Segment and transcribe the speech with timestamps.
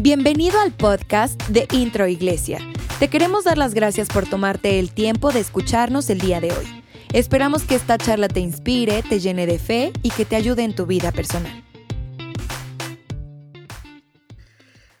[0.00, 2.60] Bienvenido al podcast de Intro Iglesia.
[3.00, 6.84] Te queremos dar las gracias por tomarte el tiempo de escucharnos el día de hoy.
[7.12, 10.76] Esperamos que esta charla te inspire, te llene de fe y que te ayude en
[10.76, 11.64] tu vida personal.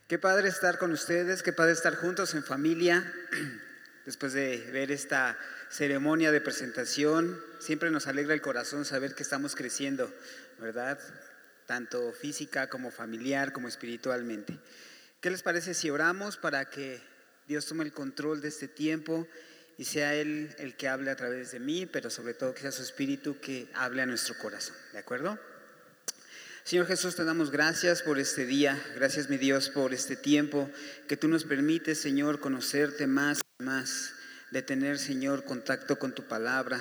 [0.08, 3.08] Qué padre estar con ustedes, qué padre estar juntos en familia.
[4.04, 5.38] Después de ver esta
[5.70, 10.12] ceremonia de presentación, siempre nos alegra el corazón saber que estamos creciendo,
[10.58, 10.98] ¿verdad?
[11.66, 14.58] Tanto física como familiar, como espiritualmente.
[15.20, 17.00] ¿Qué les parece si oramos para que
[17.48, 19.26] Dios tome el control de este tiempo
[19.76, 22.70] y sea Él el que hable a través de mí, pero sobre todo que sea
[22.70, 24.76] su Espíritu que hable a nuestro corazón?
[24.92, 25.36] ¿De acuerdo?
[26.62, 30.70] Señor Jesús, te damos gracias por este día, gracias mi Dios por este tiempo
[31.08, 34.12] que tú nos permites, Señor, conocerte más y más,
[34.52, 36.80] de tener, Señor, contacto con tu palabra,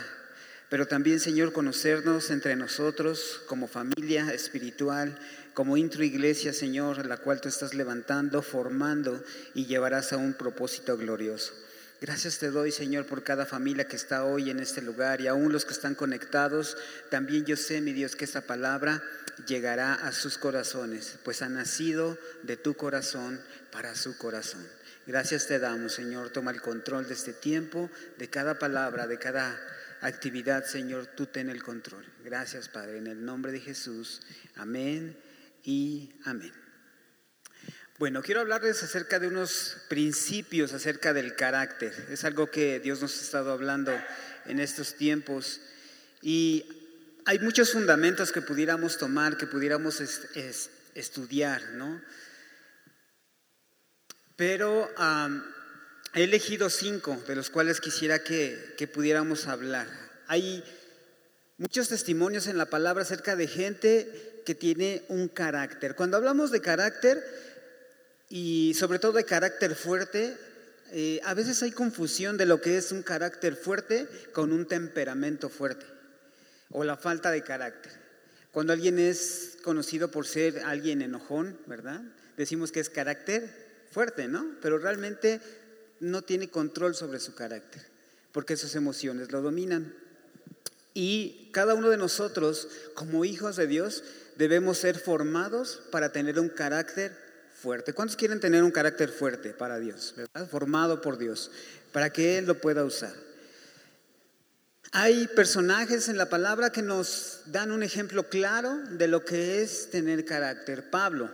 [0.69, 5.17] pero también, Señor, conocernos entre nosotros como familia espiritual,
[5.57, 9.23] como intro iglesia, Señor, la cual tú estás levantando, formando
[9.55, 11.51] y llevarás a un propósito glorioso.
[11.99, 15.51] Gracias te doy, Señor, por cada familia que está hoy en este lugar y aún
[15.51, 16.77] los que están conectados.
[17.09, 19.01] También yo sé, mi Dios, que esta palabra
[19.47, 24.63] llegará a sus corazones, pues ha nacido de tu corazón para su corazón.
[25.07, 26.29] Gracias te damos, Señor.
[26.29, 29.59] Toma el control de este tiempo, de cada palabra, de cada
[30.01, 31.07] actividad, Señor.
[31.07, 32.05] Tú ten el control.
[32.23, 32.99] Gracias, Padre.
[32.99, 34.21] En el nombre de Jesús.
[34.53, 35.25] Amén
[35.67, 36.53] y amén.
[37.99, 41.93] Bueno, quiero hablarles acerca de unos principios acerca del carácter.
[42.09, 43.91] Es algo que Dios nos ha estado hablando
[44.45, 45.59] en estos tiempos.
[46.21, 46.65] Y
[47.25, 49.99] hay muchos fundamentos que pudiéramos tomar, que pudiéramos
[50.95, 52.01] estudiar, ¿no?
[54.37, 54.89] Pero
[56.13, 59.89] he elegido cinco de los cuales quisiera que, que pudiéramos hablar.
[60.27, 60.63] Hay
[61.57, 65.93] muchos testimonios en la palabra acerca de gente que tiene un carácter.
[65.93, 67.21] Cuando hablamos de carácter,
[68.29, 70.37] y sobre todo de carácter fuerte,
[70.93, 75.49] eh, a veces hay confusión de lo que es un carácter fuerte con un temperamento
[75.49, 75.85] fuerte
[76.69, 77.91] o la falta de carácter.
[78.53, 82.01] Cuando alguien es conocido por ser alguien enojón, ¿verdad?
[82.37, 83.49] Decimos que es carácter
[83.91, 84.55] fuerte, ¿no?
[84.61, 85.41] Pero realmente
[85.99, 87.81] no tiene control sobre su carácter,
[88.31, 89.93] porque sus emociones lo dominan.
[90.93, 94.03] Y cada uno de nosotros, como hijos de Dios,
[94.37, 97.11] debemos ser formados para tener un carácter
[97.53, 97.93] fuerte.
[97.93, 100.15] ¿Cuántos quieren tener un carácter fuerte para Dios?
[100.49, 101.51] Formado por Dios,
[101.91, 103.13] para que Él lo pueda usar.
[104.91, 109.89] Hay personajes en la palabra que nos dan un ejemplo claro de lo que es
[109.89, 110.89] tener carácter.
[110.89, 111.29] Pablo,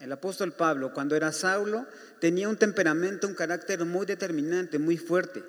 [0.00, 1.86] el apóstol Pablo, cuando era Saulo,
[2.20, 5.42] tenía un temperamento, un carácter muy determinante, muy fuerte.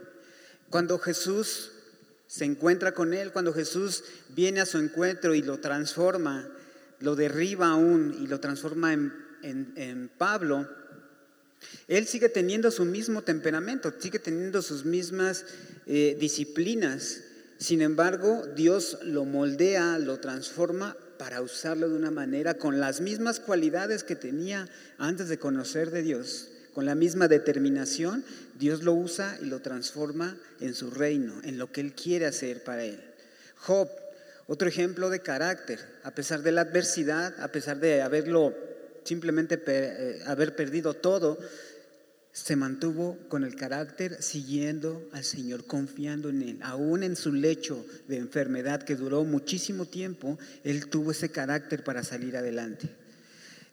[0.69, 1.71] Cuando Jesús
[2.27, 6.47] se encuentra con él, cuando Jesús viene a su encuentro y lo transforma,
[6.99, 10.67] lo derriba aún y lo transforma en, Pablo,
[11.87, 15.45] él sigue teniendo su mismo temperamento, sigue teniendo sus mismas
[15.85, 17.21] eh, disciplinas.
[17.57, 23.41] Sin embargo, Dios lo moldea, lo transforma para usarlo de una manera con las mismas
[23.41, 28.23] cualidades que tenía antes de conocer de Dios, con la misma determinación,
[28.57, 32.63] Dios lo usa y lo transforma en su reino, en lo que Él quiere hacer
[32.63, 33.01] para Él.
[33.57, 33.89] Job
[34.49, 38.55] otro ejemplo de carácter, a pesar de la adversidad, a pesar de haberlo
[39.03, 41.37] simplemente eh, haber perdido todo,
[42.31, 46.59] se mantuvo con el carácter siguiendo al Señor, confiando en Él.
[46.63, 52.03] Aún en su lecho de enfermedad que duró muchísimo tiempo, Él tuvo ese carácter para
[52.03, 52.89] salir adelante.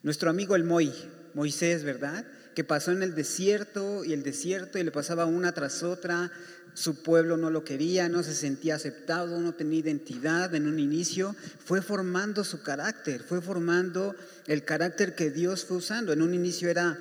[0.02, 2.26] Nuestro amigo el Moisés, ¿verdad?
[2.54, 6.30] Que pasó en el desierto y el desierto y le pasaba una tras otra
[6.76, 11.34] su pueblo no lo quería, no se sentía aceptado, no tenía identidad en un inicio,
[11.64, 14.14] fue formando su carácter, fue formando
[14.46, 16.12] el carácter que Dios fue usando.
[16.12, 16.98] En un inicio era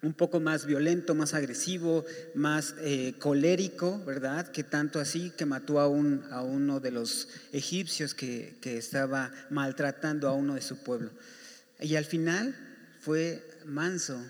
[0.00, 2.04] un poco más violento, más agresivo,
[2.36, 4.52] más eh, colérico, ¿verdad?
[4.52, 9.32] Que tanto así que mató a, un, a uno de los egipcios que, que estaba
[9.50, 11.10] maltratando a uno de su pueblo.
[11.80, 12.54] Y al final
[13.00, 14.22] fue manso,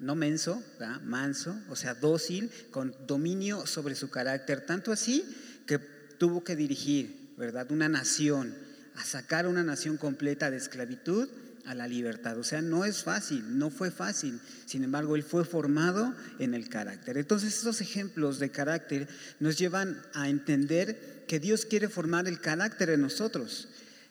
[0.00, 0.62] no menso,
[1.04, 5.24] manso, o sea, dócil, con dominio sobre su carácter, tanto así
[5.66, 8.54] que tuvo que dirigir, ¿verdad?, una nación,
[8.96, 11.28] a sacar una nación completa de esclavitud
[11.66, 12.38] a la libertad.
[12.38, 14.40] O sea, no es fácil, no fue fácil.
[14.66, 17.16] Sin embargo, él fue formado en el carácter.
[17.16, 19.08] Entonces, estos ejemplos de carácter
[19.38, 23.68] nos llevan a entender que Dios quiere formar el carácter en nosotros,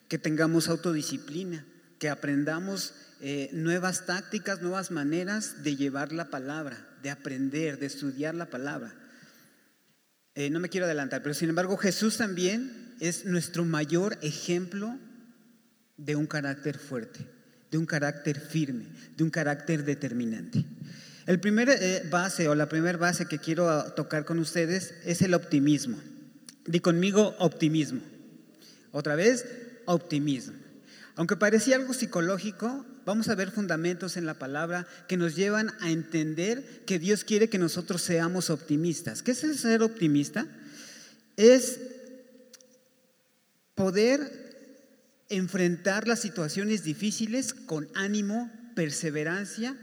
[0.07, 1.65] que tengamos autodisciplina,
[1.99, 8.33] que aprendamos eh, nuevas tácticas, nuevas maneras de llevar la palabra, de aprender, de estudiar
[8.33, 8.95] la palabra.
[10.35, 14.97] Eh, no me quiero adelantar, pero sin embargo Jesús también es nuestro mayor ejemplo
[15.97, 17.27] de un carácter fuerte.
[17.71, 18.85] de un carácter firme,
[19.15, 20.65] de un carácter determinante.
[21.27, 25.35] El primer eh, base o la primera base que quiero tocar con ustedes es el
[25.35, 25.99] optimismo.
[26.65, 28.01] Di conmigo optimismo.
[28.91, 29.45] Otra vez,
[29.85, 30.58] optimismo.
[31.19, 35.91] Aunque parecía algo psicológico, vamos a ver fundamentos en la palabra que nos llevan a
[35.91, 39.21] entender que Dios quiere que nosotros seamos optimistas.
[39.21, 40.47] ¿Qué es ser optimista?
[41.35, 41.77] Es
[43.75, 49.75] poder enfrentar las situaciones difíciles con ánimo, perseverancia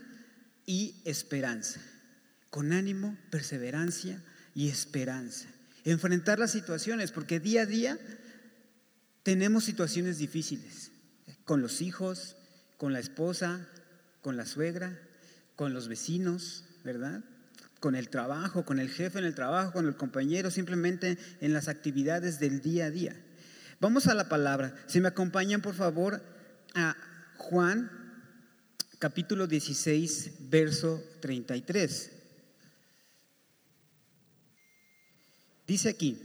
[0.65, 1.83] y esperanza.
[2.49, 4.23] Con ánimo, perseverancia
[4.55, 5.49] y esperanza.
[5.85, 7.99] Enfrentar las situaciones, porque día a día
[9.23, 10.93] tenemos situaciones difíciles
[11.47, 12.37] con los hijos,
[12.77, 13.67] con la esposa,
[14.21, 15.01] con la suegra,
[15.55, 17.23] con los vecinos, ¿verdad?
[17.81, 21.69] Con el trabajo, con el jefe en el trabajo, con el compañero, simplemente en las
[21.69, 23.17] actividades del día a día.
[23.81, 24.75] Vamos a la palabra.
[24.87, 26.21] Si me acompañan, por favor,
[26.75, 26.97] a
[27.39, 27.91] Juan
[28.99, 32.11] capítulo 16, verso 33.
[35.67, 36.19] Dice aquí,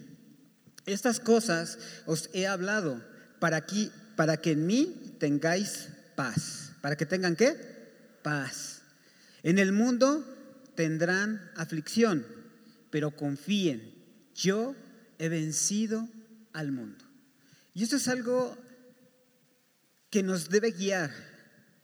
[0.85, 3.03] estas cosas os he hablado
[3.39, 6.73] para, aquí, para que en mí tengáis paz.
[6.81, 7.55] ¿Para que tengan qué?
[8.23, 8.81] Paz.
[9.43, 10.25] En el mundo
[10.73, 12.25] tendrán aflicción,
[12.89, 13.93] pero confíen,
[14.33, 14.75] yo
[15.19, 16.09] he vencido
[16.53, 17.05] al mundo.
[17.75, 18.57] Y esto es algo
[20.09, 21.11] que nos debe guiar.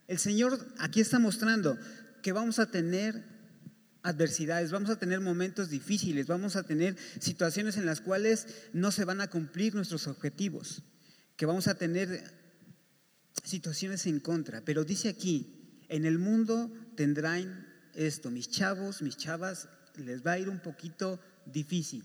[0.08, 1.78] El Señor aquí está mostrando
[2.24, 3.24] que vamos a tener
[4.02, 9.06] adversidades, vamos a tener momentos difíciles, vamos a tener situaciones en las cuales no se
[9.06, 10.82] van a cumplir nuestros objetivos,
[11.36, 12.37] que vamos a tener
[13.44, 19.70] situaciones en contra, pero dice aquí, en el mundo tendrán esto, mis chavos, mis chavas,
[19.96, 22.04] les va a ir un poquito difícil,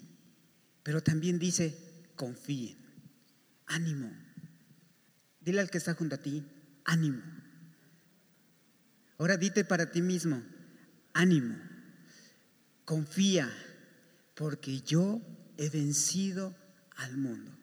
[0.82, 1.76] pero también dice,
[2.16, 2.78] confíen,
[3.66, 4.10] ánimo.
[5.40, 6.44] Dile al que está junto a ti,
[6.84, 7.22] ánimo.
[9.18, 10.42] Ahora dite para ti mismo,
[11.12, 11.56] ánimo,
[12.84, 13.52] confía,
[14.34, 15.20] porque yo
[15.56, 16.54] he vencido
[16.96, 17.61] al mundo.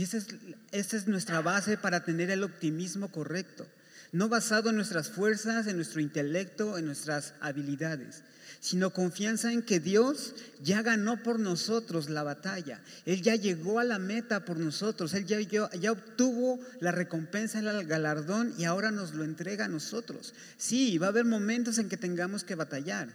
[0.00, 3.66] Y esa es, nuestra base para tener el optimismo correcto.
[4.12, 8.22] No basado en nuestras fuerzas, en nuestro intelecto, en nuestras habilidades,
[8.60, 12.80] sino confianza en que Dios ya ganó por nosotros la batalla.
[13.04, 15.12] Él ya llegó a la meta por nosotros.
[15.12, 20.32] Él ya, ya, obtuvo la recompensa, el galardón y ahora nos lo entrega a nosotros.
[20.56, 23.14] Sí, va a haber momentos en que tengamos que batallar.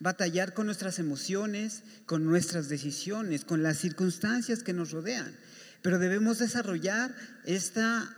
[0.00, 5.36] Batallar con nuestras emociones, con nuestras decisiones, con las circunstancias que nos rodean.
[5.82, 7.14] Pero debemos desarrollar
[7.44, 8.08] esta,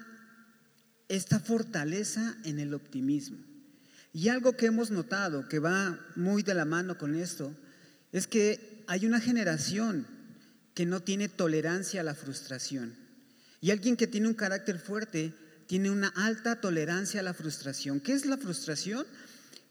[1.08, 3.38] esta fortaleza en el optimismo.
[4.12, 7.52] Y algo que hemos notado que va muy de la mano con esto
[8.12, 10.06] es que hay una generación
[10.74, 12.94] que no tiene tolerancia a la frustración.
[13.60, 15.32] Y alguien que tiene un carácter fuerte
[15.66, 18.00] tiene una alta tolerancia a la frustración.
[18.00, 19.06] ¿Qué es la frustración?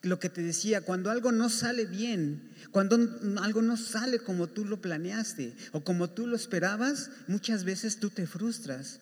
[0.04, 2.98] Lo que te decía, cuando algo no sale bien, cuando
[3.42, 8.10] algo no sale como tú lo planeaste o como tú lo esperabas, muchas veces tú
[8.10, 9.00] te frustras.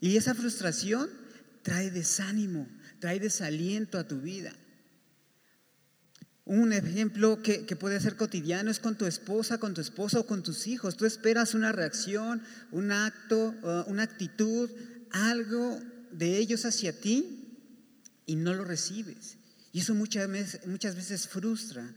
[0.00, 1.10] Y esa frustración
[1.62, 2.68] trae desánimo,
[3.00, 4.52] trae desaliento a tu vida.
[6.44, 10.44] Un ejemplo que, puede ser cotidiano es con tu esposa, con tu esposo o con
[10.44, 10.96] tus hijos.
[10.96, 13.54] Tú esperas una reacción, un acto,
[13.88, 14.70] una actitud,
[15.10, 15.80] algo
[16.12, 17.58] de ellos hacia ti
[18.24, 19.38] y no lo recibes.
[19.74, 21.92] Y eso muchas veces, muchas veces frustra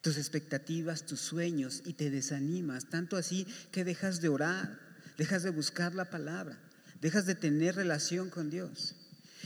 [0.00, 4.80] tus expectativas, tus sueños y te desanimas, tanto así que dejas de orar,
[5.18, 6.58] dejas de buscar la palabra,
[7.02, 8.96] dejas de tener relación con Dios.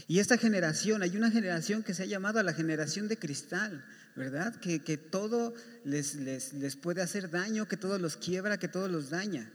[0.07, 3.83] Y esta generación, hay una generación que se ha llamado la generación de cristal,
[4.15, 4.55] ¿verdad?
[4.61, 8.87] Que, que todo les, les, les, puede hacer daño, que todo los quiebra, que todo
[8.87, 9.51] los daña.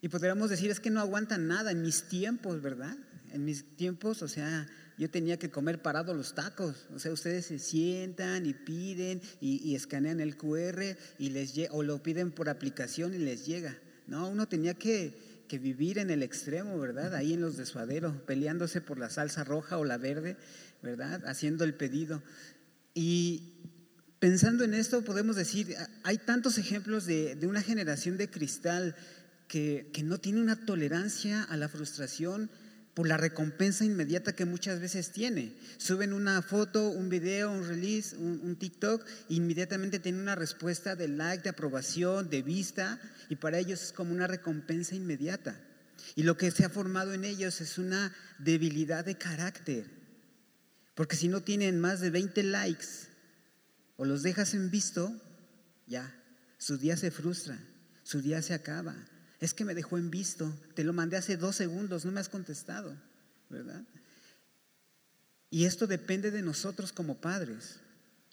[0.00, 2.96] Y podríamos decir, es que no aguantan nada en mis tiempos, ¿verdad?
[3.30, 4.66] En mis tiempos, o sea,
[4.98, 6.86] yo tenía que comer parado los tacos.
[6.94, 12.02] O sea, ustedes se sientan y piden y, escanean el QR y les o lo
[12.02, 13.78] piden por aplicación y les llega.
[14.06, 17.14] No, uno tenía que, que vivir en el extremo, ¿verdad?
[17.14, 20.36] Ahí en los de suadero, peleándose por la salsa roja o la verde,
[20.82, 21.26] ¿verdad?
[21.26, 22.22] Haciendo el pedido.
[22.94, 23.52] Y
[24.18, 25.74] pensando en esto, podemos decir,
[26.04, 28.96] hay tantos ejemplos de, de una generación de cristal
[29.46, 32.50] que, que no tiene una tolerancia a la frustración
[32.96, 35.52] por la recompensa inmediata que muchas veces tiene.
[35.76, 41.06] Suben una foto, un video, un release, un, TikTok, e inmediatamente tienen una respuesta de
[41.06, 42.98] like, de aprobación, de vista,
[43.28, 45.60] y para ellos es como una recompensa inmediata.
[46.14, 49.84] Y lo que se ha formado en ellos es una debilidad de carácter.
[50.94, 53.10] Porque si no tienen más de 20 likes
[53.98, 55.12] o los dejas en visto,
[55.86, 56.18] ya,
[56.56, 57.58] su día se frustra,
[58.04, 58.96] su día se acaba
[59.40, 62.28] es que me dejó en visto, te lo mandé hace dos segundos, no me has
[62.28, 62.96] contestado,
[63.50, 63.82] ¿verdad?
[65.50, 67.80] Y esto depende de nosotros como padres,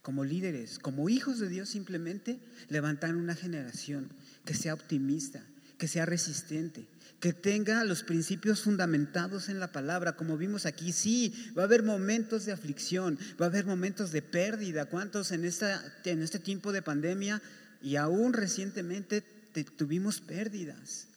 [0.02, 4.10] como líderes, como hijos de Dios simplemente, levantar una generación
[4.46, 5.44] que sea optimista,
[5.78, 6.88] que sea resistente,
[7.20, 10.92] que tenga los principios fundamentados en la palabra, como vimos aquí.
[10.92, 14.86] Sí, va a haber momentos de aflicción, va a haber momentos de pérdida.
[14.86, 17.42] ¿Cuántos en, esta, en este tiempo de pandemia
[17.82, 21.08] y aún recientemente tuvimos pérdidas?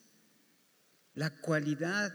[1.14, 2.14] La cualidad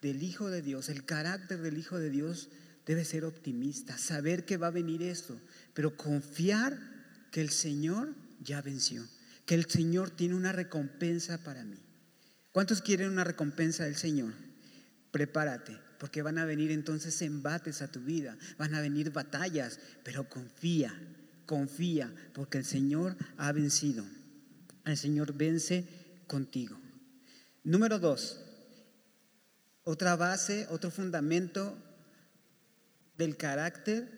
[0.00, 2.48] del Hijo de Dios, el carácter del Hijo de Dios
[2.86, 5.40] debe ser optimista, saber que va a venir esto,
[5.74, 6.78] pero confiar
[7.30, 9.06] que el Señor ya venció,
[9.46, 11.78] que el Señor tiene una recompensa para mí.
[12.52, 14.32] ¿Cuántos quieren una recompensa del Señor?
[15.12, 20.28] Prepárate, porque van a venir entonces embates a tu vida, van a venir batallas, pero
[20.28, 20.94] confía,
[21.46, 24.04] confía, porque el Señor ha vencido.
[24.84, 25.84] El Señor vence
[26.26, 26.78] contigo.
[27.64, 28.40] Número dos,
[29.84, 31.76] otra base, otro fundamento
[33.18, 34.08] del carácter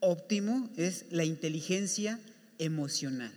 [0.00, 2.18] óptimo es la inteligencia
[2.58, 3.32] emocional.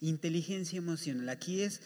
[0.00, 1.28] Inteligencia emocional.
[1.28, 1.80] Aquí es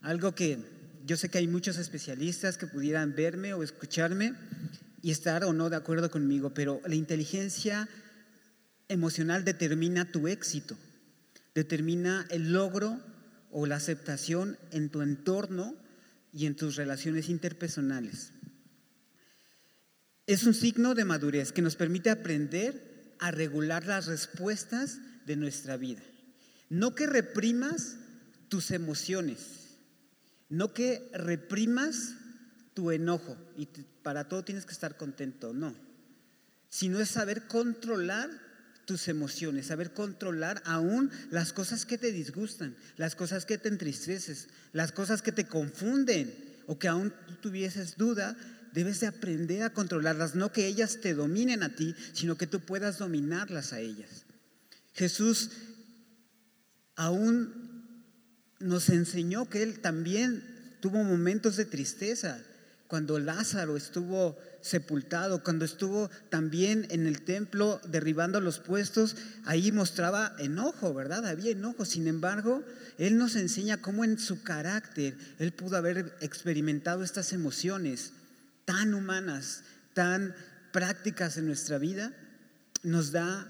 [0.00, 0.58] algo que
[1.04, 4.34] yo sé que hay muchos especialistas que pudieran verme o escucharme
[5.02, 7.88] y estar o no de acuerdo conmigo, pero la inteligencia
[8.88, 10.76] emocional determina tu éxito,
[11.54, 13.00] determina el logro
[13.52, 15.76] o la aceptación en tu entorno
[16.32, 18.32] y en tus relaciones interpersonales.
[20.26, 25.76] Es un signo de madurez que nos permite aprender a regular las respuestas de nuestra
[25.76, 26.02] vida.
[26.70, 27.96] No que reprimas
[28.48, 29.76] tus emociones,
[30.48, 32.14] no que reprimas
[32.74, 33.66] tu enojo y
[34.02, 35.74] para todo tienes que estar contento, no.
[36.70, 38.30] Sino es saber controlar
[38.84, 44.48] tus emociones, saber controlar aún las cosas que te disgustan, las cosas que te entristeces,
[44.72, 46.34] las cosas que te confunden
[46.66, 48.36] o que aún tuvieses duda,
[48.72, 52.60] debes de aprender a controlarlas, no que ellas te dominen a ti, sino que tú
[52.60, 54.24] puedas dominarlas a ellas.
[54.94, 55.50] Jesús
[56.96, 57.62] aún
[58.58, 60.42] nos enseñó que Él también
[60.80, 62.42] tuvo momentos de tristeza.
[62.92, 70.36] Cuando Lázaro estuvo sepultado, cuando estuvo también en el templo derribando los puestos, ahí mostraba
[70.38, 71.24] enojo, ¿verdad?
[71.24, 71.86] Había enojo.
[71.86, 72.62] Sin embargo,
[72.98, 78.12] Él nos enseña cómo en su carácter Él pudo haber experimentado estas emociones
[78.66, 79.62] tan humanas,
[79.94, 80.34] tan
[80.70, 82.12] prácticas en nuestra vida,
[82.82, 83.48] nos da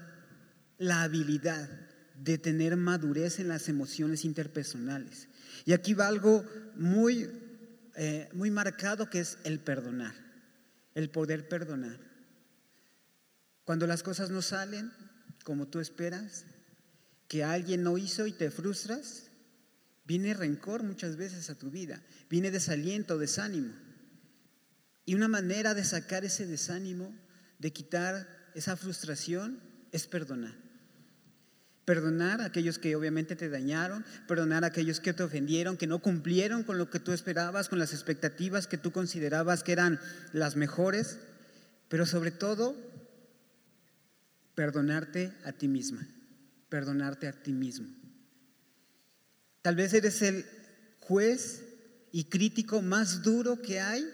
[0.77, 1.67] la habilidad
[2.17, 5.27] de tener madurez en las emociones interpersonales.
[5.65, 6.45] Y aquí va algo
[6.75, 7.29] muy,
[7.95, 10.15] eh, muy marcado que es el perdonar,
[10.95, 11.99] el poder perdonar.
[13.63, 14.91] Cuando las cosas no salen
[15.43, 16.45] como tú esperas,
[17.27, 19.31] que alguien no hizo y te frustras,
[20.05, 23.73] viene rencor muchas veces a tu vida, viene desaliento, desánimo.
[25.05, 27.13] Y una manera de sacar ese desánimo,
[27.59, 29.59] de quitar esa frustración,
[29.91, 30.62] es perdonar.
[31.85, 35.99] Perdonar a aquellos que obviamente te dañaron, perdonar a aquellos que te ofendieron, que no
[35.99, 39.99] cumplieron con lo que tú esperabas, con las expectativas que tú considerabas que eran
[40.31, 41.19] las mejores,
[41.89, 42.75] pero sobre todo,
[44.55, 46.07] perdonarte a ti misma,
[46.69, 47.87] perdonarte a ti mismo.
[49.61, 50.45] Tal vez eres el
[50.99, 51.63] juez
[52.11, 54.07] y crítico más duro que hay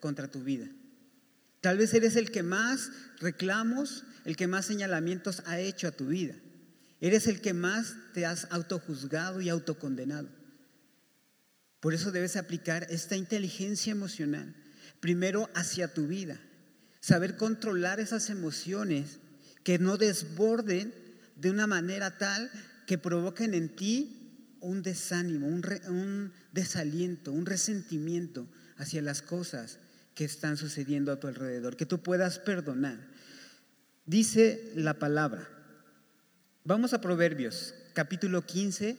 [0.00, 0.66] contra tu vida.
[1.60, 2.90] Tal vez eres el que más
[3.20, 6.34] reclamos, el que más señalamientos ha hecho a tu vida.
[7.04, 10.26] Eres el que más te has autojuzgado y autocondenado.
[11.80, 14.56] Por eso debes aplicar esta inteligencia emocional,
[15.00, 16.40] primero hacia tu vida,
[17.00, 19.18] saber controlar esas emociones
[19.64, 20.94] que no desborden
[21.36, 22.50] de una manera tal
[22.86, 29.78] que provoquen en ti un desánimo, un, desaliento, un resentimiento hacia las cosas
[30.14, 32.98] que están sucediendo a tu alrededor, que tú puedas perdonar.
[34.06, 35.53] Dice la palabra,
[36.66, 38.96] Vamos a Proverbios, capítulo 15,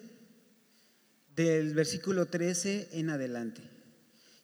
[1.35, 3.63] del versículo 13 en adelante.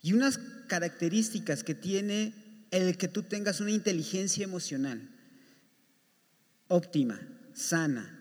[0.01, 2.33] Y unas características que tiene
[2.71, 5.07] el que tú tengas una inteligencia emocional
[6.67, 7.19] óptima,
[7.53, 8.17] sana.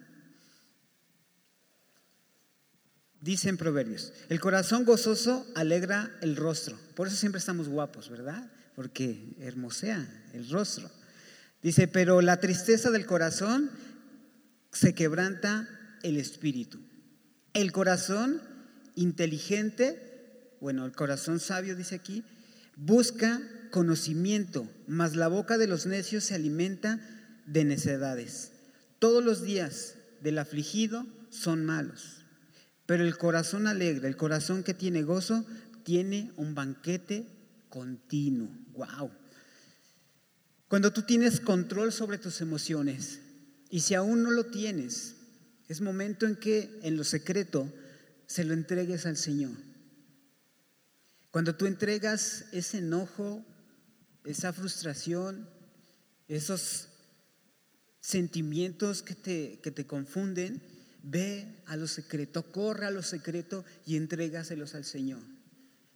[3.23, 6.78] Dicen Proverbios, el corazón gozoso alegra el rostro.
[6.95, 8.50] Por eso siempre estamos guapos, ¿verdad?
[8.76, 10.90] Porque hermosea el rostro.
[11.62, 13.71] Dice, pero la tristeza del corazón
[14.72, 15.68] se quebranta
[16.02, 16.80] el espíritu.
[17.52, 18.40] El corazón
[18.94, 22.24] inteligente, bueno, el corazón sabio dice aquí,
[22.76, 27.00] busca conocimiento, mas la boca de los necios se alimenta
[27.46, 28.52] de necedades.
[28.98, 32.24] Todos los días del afligido son malos,
[32.86, 35.44] pero el corazón alegre, el corazón que tiene gozo,
[35.82, 37.26] tiene un banquete
[37.68, 38.48] continuo.
[38.74, 39.10] Wow.
[40.68, 43.20] Cuando tú tienes control sobre tus emociones
[43.70, 45.14] y si aún no lo tienes,
[45.68, 47.72] es momento en que en lo secreto
[48.26, 49.56] se lo entregues al Señor.
[51.30, 53.44] Cuando tú entregas ese enojo,
[54.24, 55.48] esa frustración,
[56.26, 56.88] esos
[58.00, 60.60] sentimientos que te, que te confunden,
[61.04, 65.22] ve a lo secreto, corre a lo secreto y entrégaselos al Señor.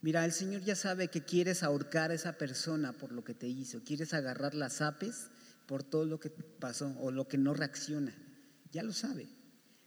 [0.00, 3.49] Mira, el Señor ya sabe que quieres ahorcar a esa persona por lo que te
[3.49, 5.28] hizo, quieres agarrar las apes
[5.66, 8.14] por todo lo que pasó o lo que no reacciona.
[8.73, 9.28] Ya lo sabe,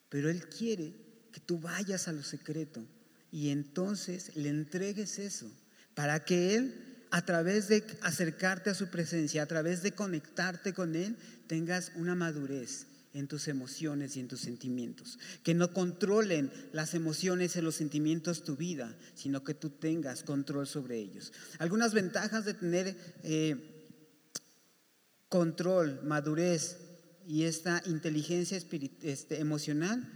[0.09, 0.93] pero Él quiere
[1.31, 2.85] que tú vayas a lo secreto
[3.31, 5.51] y entonces le entregues eso
[5.93, 10.95] para que Él a través de acercarte a su presencia, a través de conectarte con
[10.95, 11.17] Él,
[11.47, 15.17] tengas una madurez en tus emociones y en tus sentimientos.
[15.43, 20.67] Que no controlen las emociones y los sentimientos tu vida, sino que tú tengas control
[20.67, 21.33] sobre ellos.
[21.59, 23.76] Algunas ventajas de tener eh,
[25.29, 26.77] control, madurez
[27.27, 28.57] y esta inteligencia
[29.01, 30.07] este, emocional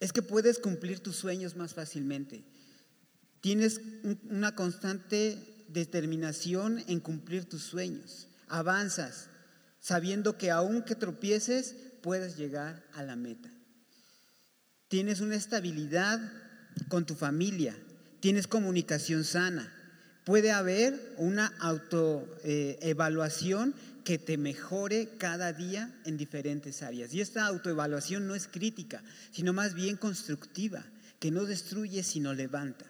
[0.00, 2.44] es que puedes cumplir tus sueños más fácilmente.
[3.40, 3.80] Tienes
[4.30, 8.28] una constante determinación en cumplir tus sueños.
[8.48, 9.28] Avanzas
[9.82, 13.52] sabiendo que aunque tropieces, puedes llegar a la meta.
[14.88, 16.20] Tienes una estabilidad
[16.88, 17.76] con tu familia,
[18.20, 19.72] tienes comunicación sana.
[20.24, 23.74] Puede haber una autoevaluación
[24.04, 27.14] que te mejore cada día en diferentes áreas.
[27.14, 30.84] Y esta autoevaluación no es crítica, sino más bien constructiva,
[31.18, 32.86] que no destruye sino levanta.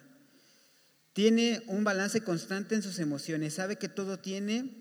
[1.13, 4.71] Tiene un balance constante en sus emociones, sabe que todo tiene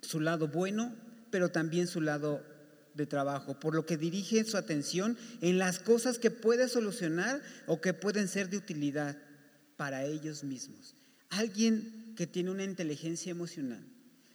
[0.00, 0.94] su lado bueno,
[1.30, 2.42] pero también su lado
[2.94, 7.80] de trabajo, por lo que dirige su atención en las cosas que puede solucionar o
[7.80, 9.16] que pueden ser de utilidad
[9.76, 10.97] para ellos mismos.
[11.30, 13.84] Alguien que tiene una inteligencia emocional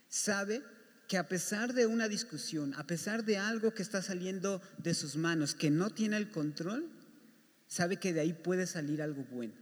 [0.07, 0.61] sabe
[1.07, 5.15] que a pesar de una discusión, a pesar de algo que está saliendo de sus
[5.15, 6.89] manos, que no tiene el control,
[7.67, 9.53] sabe que de ahí puede salir algo bueno.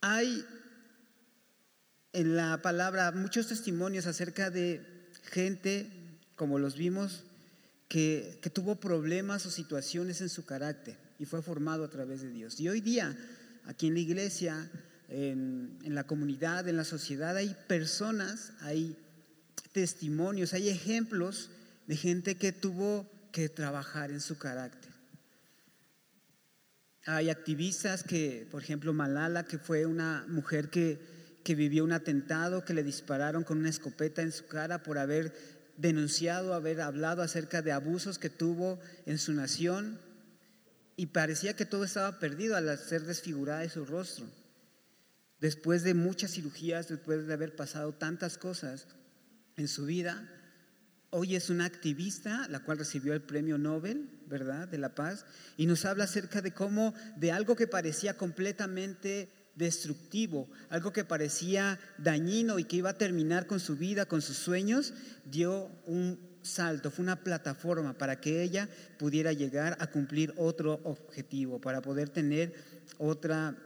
[0.00, 0.44] Hay
[2.12, 4.80] en la palabra muchos testimonios acerca de
[5.24, 5.90] gente,
[6.34, 7.24] como los vimos,
[7.88, 12.58] que, tuvo problemas o situaciones en su carácter y fue formado a través de Dios.
[12.60, 13.16] Y hoy día,
[13.70, 14.68] aquí en la iglesia,
[15.08, 18.96] en, la comunidad, en la sociedad, hay personas, hay
[19.70, 21.50] testimonios, hay ejemplos
[21.86, 24.90] de gente que tuvo que trabajar en su carácter.
[27.06, 30.98] Hay activistas que, por ejemplo, Malala, que fue una mujer que,
[31.44, 35.32] que vivió un atentado, que le dispararon con una escopeta en su cara por haber
[35.76, 40.09] denunciado, haber hablado acerca de abusos que tuvo en su nación
[41.00, 44.26] y parecía que todo estaba perdido al ser desfigurada de su rostro.
[45.40, 48.86] Después de muchas cirugías, después de haber pasado tantas cosas
[49.56, 50.28] en su vida,
[51.12, 55.24] Hoy es una activista, la cual recibió el premio Nobel, ¿verdad?, de la paz,
[55.56, 61.80] y nos habla acerca de cómo de algo que parecía completamente destructivo, algo que parecía
[61.98, 66.90] dañino y que iba a terminar con su vida, con sus sueños, dio un salto,
[66.90, 72.54] fue una plataforma para que ella pudiera llegar a cumplir otro objetivo, para poder tener
[72.98, 73.56] otra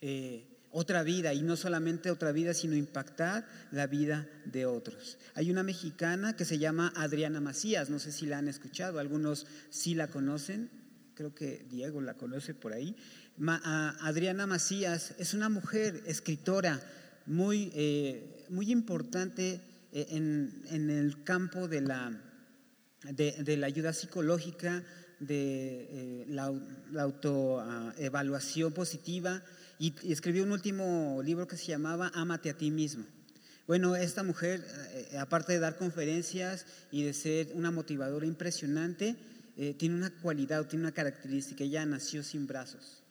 [0.00, 5.18] eh, otra vida y no solamente otra vida, sino impactar la vida de otros.
[5.34, 9.46] Hay una mexicana que se llama Adriana Macías, no sé si la han escuchado, algunos
[9.68, 10.70] sí la conocen,
[11.14, 12.96] creo que Diego la conoce por ahí.
[13.38, 16.80] Adriana Macías es una mujer escritora
[17.26, 19.60] muy, eh, muy importante
[19.92, 22.20] eh, en, el campo de la,
[23.02, 24.82] de, la ayuda psicológica,
[25.20, 26.52] de eh, la,
[26.90, 29.42] la autoevaluación positiva
[29.78, 33.04] y, escribió un último libro que se llamaba Ámate a ti mismo.
[33.66, 39.16] Bueno, esta mujer, eh, aparte de dar conferencias y de ser una motivadora impresionante,
[39.56, 41.64] eh, tiene una cualidad, tiene una característica.
[41.64, 43.02] Ella nació sin brazos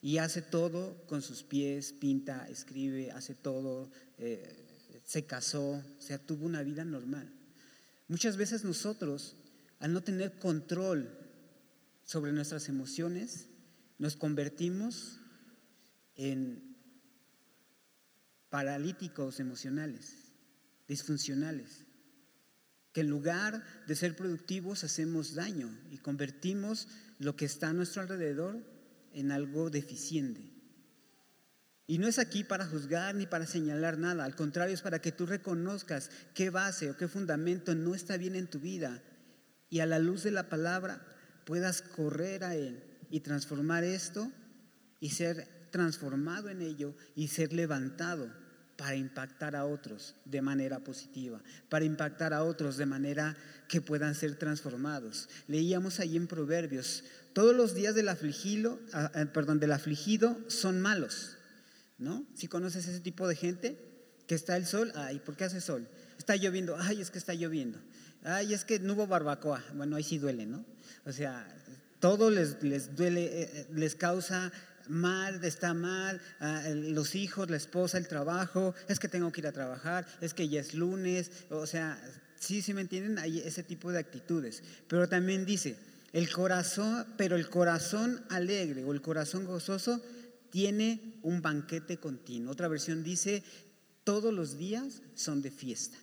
[0.00, 4.63] y hace todo con sus pies, pinta, escribe, hace todo, eh,
[5.04, 7.30] se casó, o sea, tuvo una vida normal.
[8.08, 9.36] Muchas veces nosotros,
[9.78, 11.16] al no tener control
[12.04, 13.48] sobre nuestras emociones,
[13.98, 15.20] nos convertimos
[16.16, 16.76] en
[18.48, 20.32] paralíticos emocionales,
[20.86, 21.84] disfuncionales,
[22.92, 26.88] que en lugar de ser productivos hacemos daño y convertimos
[27.18, 28.62] lo que está a nuestro alrededor
[29.12, 30.53] en algo deficiente.
[31.86, 35.12] Y no es aquí para juzgar ni para señalar nada, al contrario es para que
[35.12, 39.02] tú reconozcas qué base o qué fundamento no está bien en tu vida
[39.68, 41.04] y a la luz de la palabra
[41.44, 44.30] puedas correr a Él y transformar esto
[45.00, 48.30] y ser transformado en ello y ser levantado
[48.76, 53.36] para impactar a otros de manera positiva, para impactar a otros de manera
[53.68, 55.28] que puedan ser transformados.
[55.48, 60.80] Leíamos ahí en Proverbios, todos los días del afligido, ah, ah, perdón, del afligido son
[60.80, 61.36] malos,
[61.98, 62.26] ¿no?
[62.34, 63.78] Si conoces ese tipo de gente
[64.26, 65.88] que está el sol, ay, ¿por qué hace sol?
[66.18, 67.78] Está lloviendo, ay, es que está lloviendo.
[68.22, 69.62] Ay, es que no hubo barbacoa.
[69.74, 70.64] Bueno, ahí sí duele, ¿no?
[71.04, 71.46] O sea,
[72.00, 74.50] todo les, les duele, eh, eh, les causa
[74.88, 76.20] mal, está mal,
[76.74, 80.48] los hijos, la esposa, el trabajo, es que tengo que ir a trabajar, es que
[80.48, 81.98] ya es lunes, o sea,
[82.38, 84.62] sí, sí me entienden, hay ese tipo de actitudes.
[84.88, 85.76] Pero también dice,
[86.12, 90.02] el corazón, pero el corazón alegre o el corazón gozoso
[90.54, 92.52] tiene un banquete continuo.
[92.52, 93.42] Otra versión dice,
[94.04, 95.98] todos los días son de fiesta.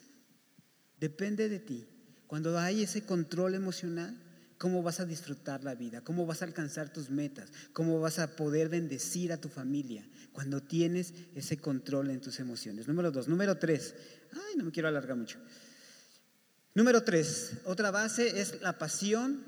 [1.00, 1.88] Depende de ti.
[2.28, 4.22] Cuando hay ese control emocional,
[4.58, 8.36] cómo vas a disfrutar la vida, cómo vas a alcanzar tus metas, cómo vas a
[8.36, 12.90] poder bendecir a tu familia cuando tienes ese control en tus emociones.
[12.90, 13.30] Número dos.
[13.30, 13.96] Número tres.
[14.34, 15.40] Ay, no me quiero alargar mucho.
[16.76, 17.54] Número tres.
[17.64, 19.46] Otra base es la pasión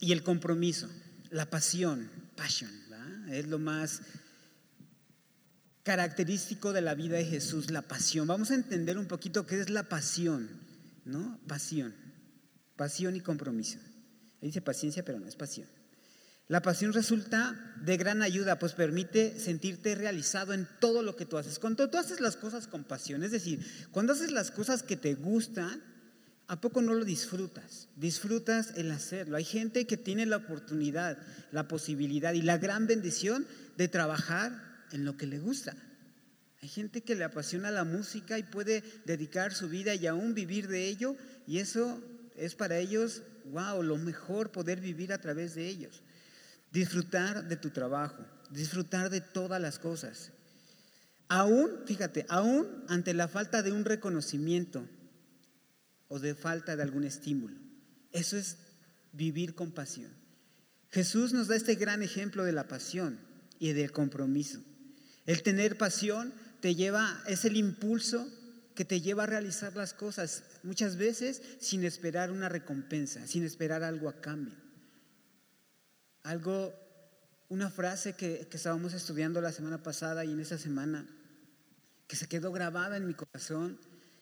[0.00, 0.88] y el compromiso.
[1.28, 2.70] La pasión, passion,
[3.30, 4.02] es lo más
[5.82, 8.26] característico de la vida de Jesús, la pasión.
[8.26, 10.48] Vamos a entender un poquito qué es la pasión,
[11.04, 11.40] ¿no?
[11.46, 11.94] Pasión,
[12.76, 13.78] pasión y compromiso
[14.46, 15.68] dice paciencia, pero no es pasión.
[16.46, 21.36] La pasión resulta de gran ayuda, pues permite sentirte realizado en todo lo que tú
[21.36, 21.58] haces.
[21.58, 25.14] Cuando tú haces las cosas con pasión, es decir, cuando haces las cosas que te
[25.14, 25.82] gustan,
[26.48, 27.88] ¿a poco no lo disfrutas?
[27.96, 29.36] Disfrutas el hacerlo.
[29.36, 31.18] Hay gente que tiene la oportunidad,
[31.52, 35.76] la posibilidad y la gran bendición de trabajar en lo que le gusta.
[36.62, 40.66] Hay gente que le apasiona la música y puede dedicar su vida y aún vivir
[40.66, 41.14] de ello,
[41.46, 42.02] y eso
[42.36, 46.02] es para ellos wow, lo mejor poder vivir a través de ellos.
[46.72, 50.32] Disfrutar de tu trabajo, disfrutar de todas las cosas.
[51.28, 54.86] Aún, fíjate, aún ante la falta de un reconocimiento
[56.08, 57.56] o de falta de algún estímulo.
[58.12, 58.56] Eso es
[59.12, 60.10] vivir con pasión.
[60.90, 63.18] Jesús nos da este gran ejemplo de la pasión
[63.58, 64.60] y del compromiso.
[65.26, 68.26] El tener pasión te lleva, es el impulso
[68.74, 73.82] que te lleva a realizar las cosas muchas veces sin esperar una recompensa, sin esperar
[73.82, 74.54] algo a cambio.
[76.22, 76.72] Algo,
[77.48, 81.06] una frase que, que estábamos estudiando la semana pasada y en esa semana,
[82.06, 83.78] que se quedó grabada en mi corazón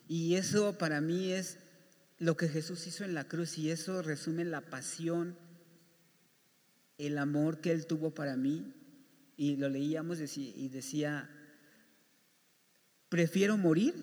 [0.07, 1.57] y eso para mí es
[2.19, 5.37] lo que Jesús hizo en la cruz y eso resume la pasión,
[6.97, 8.73] el amor que Él tuvo para mí.
[9.35, 11.29] Y lo leíamos y decía,
[13.07, 13.93] prefiero morir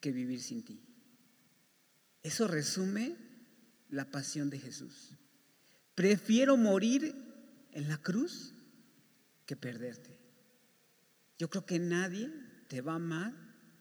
[0.00, 0.80] que vivir sin ti.
[2.24, 3.16] Eso resume
[3.88, 5.12] la pasión de Jesús.
[5.94, 7.14] Prefiero morir
[7.70, 8.54] en la cruz
[9.46, 10.18] que perderte.
[11.38, 12.32] Yo creo que nadie
[12.68, 13.32] te va a amar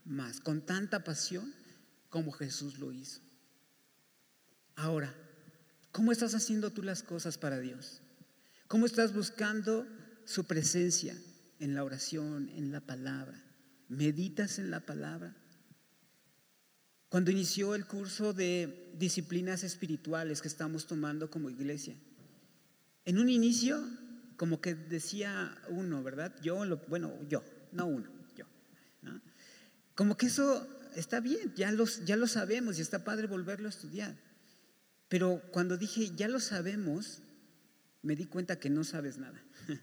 [0.05, 1.51] más con tanta pasión
[2.15, 3.19] como Jesús lo hizo.
[4.77, 5.13] Ahora,
[5.91, 7.99] ¿cómo estás haciendo tú las cosas para Dios?
[8.69, 9.85] ¿Cómo estás buscando
[10.23, 11.13] su presencia
[11.59, 13.43] en la oración, en la palabra?
[13.89, 15.35] ¿Meditas en la palabra?
[17.09, 21.97] Cuando inició el curso de disciplinas espirituales que estamos tomando como iglesia,
[23.03, 23.85] en un inicio,
[24.37, 26.33] como que decía uno, ¿verdad?
[26.41, 28.45] Yo, bueno, yo, no uno, yo.
[29.95, 33.69] Como que eso está bien, ya, los, ya lo sabemos y está padre volverlo a
[33.69, 34.15] estudiar.
[35.07, 37.21] Pero cuando dije, ya lo sabemos,
[38.01, 39.41] me di cuenta que no sabes nada.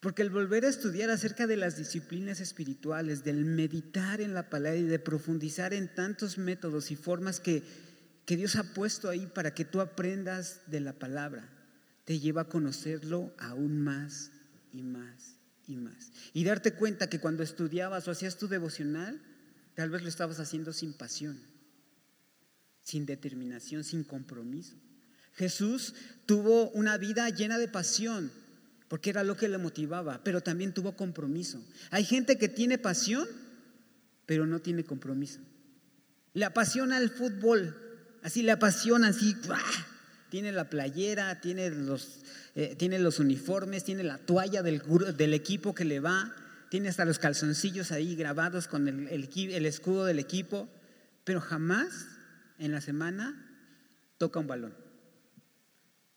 [0.00, 4.78] Porque el volver a estudiar acerca de las disciplinas espirituales, del meditar en la palabra
[4.78, 7.62] y de profundizar en tantos métodos y formas que,
[8.24, 11.48] que Dios ha puesto ahí para que tú aprendas de la palabra,
[12.04, 14.30] te lleva a conocerlo aún más
[14.72, 16.12] y más y más.
[16.32, 19.20] Y darte cuenta que cuando estudiabas o hacías tu devocional,
[19.78, 21.38] tal vez lo estabas haciendo sin pasión,
[22.82, 24.74] sin determinación, sin compromiso.
[25.34, 25.94] Jesús
[26.26, 28.32] tuvo una vida llena de pasión
[28.88, 31.62] porque era lo que le motivaba, pero también tuvo compromiso.
[31.92, 33.28] Hay gente que tiene pasión,
[34.26, 35.38] pero no tiene compromiso.
[36.34, 37.76] Le apasiona el fútbol,
[38.24, 39.36] así le apasiona, así,
[40.28, 42.22] tiene la playera, tiene los,
[42.56, 44.82] eh, tiene los uniformes, tiene la toalla del,
[45.16, 46.34] del, equipo que le va,
[46.70, 50.68] tiene hasta los calzoncillos ahí grabados con el, escudo del equipo,
[51.24, 52.06] pero jamás
[52.58, 53.44] en la semana
[54.18, 54.74] toca un balón.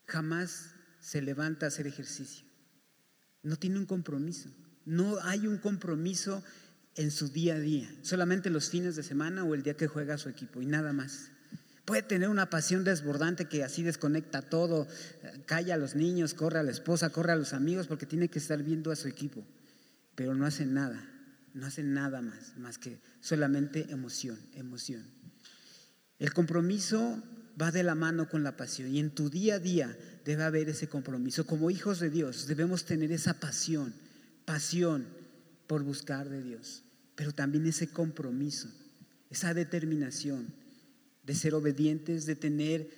[0.07, 2.45] Jamás se levanta a hacer ejercicio.
[3.43, 4.49] No tiene un compromiso.
[4.85, 6.43] No hay un compromiso
[6.95, 7.93] en su día a día.
[8.01, 11.31] Solamente los fines de semana o el día que juega su equipo y nada más.
[11.85, 14.87] Puede tener una pasión desbordante que así desconecta todo,
[15.45, 18.39] calla a los niños, corre a la esposa, corre a los amigos porque tiene que
[18.39, 19.43] estar viendo a su equipo,
[20.15, 21.11] pero no hace nada
[21.53, 25.03] no hacen nada más, más que solamente emoción, emoción.
[26.19, 27.21] El compromiso
[27.61, 30.69] va de la mano con la pasión y en tu día a día debe haber
[30.69, 31.45] ese compromiso.
[31.45, 33.93] Como hijos de Dios debemos tener esa pasión,
[34.45, 35.05] pasión
[35.67, 36.83] por buscar de Dios,
[37.15, 38.69] pero también ese compromiso,
[39.29, 40.53] esa determinación
[41.23, 42.89] de ser obedientes, de tener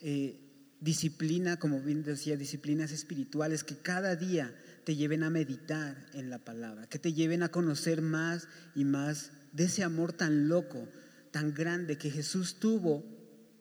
[0.00, 0.38] eh,
[0.80, 4.54] disciplina, como bien decía, disciplinas espirituales que cada día
[4.88, 9.32] te lleven a meditar en la palabra, que te lleven a conocer más y más
[9.52, 10.88] de ese amor tan loco,
[11.30, 13.04] tan grande que Jesús tuvo,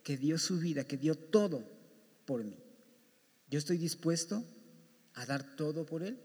[0.06, 1.70] que dio su vida, que dio todo
[2.24, 2.58] por mí.
[3.50, 4.46] Yo estoy dispuesto
[5.16, 6.18] a dar todo por Él.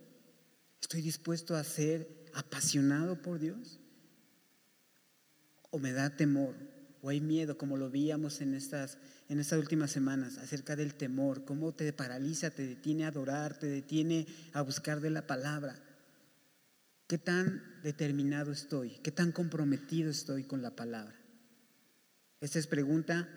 [0.81, 3.81] Estoy dispuesto a ser apasionado por Dios.
[5.73, 6.55] O me da temor,
[7.03, 8.97] o hay miedo, como lo veíamos en estas,
[9.29, 13.67] en estas últimas semanas, acerca del temor, cómo te paraliza, te detiene a adorar, te
[13.67, 15.75] detiene a buscar de la palabra.
[17.09, 18.91] ¿Qué tan determinado estoy?
[19.03, 21.15] ¿Qué tan comprometido estoy con la palabra?
[22.41, 23.29] Esta es pregunta,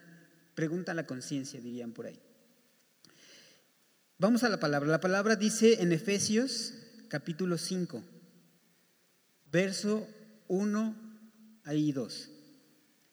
[0.54, 2.20] pregunta a la conciencia, dirían por ahí.
[4.20, 4.88] Vamos a la palabra.
[4.88, 6.76] La palabra dice en Efesios
[7.10, 8.04] capítulo 5,
[9.52, 10.08] verso
[10.48, 10.96] 1
[11.74, 12.30] y 2.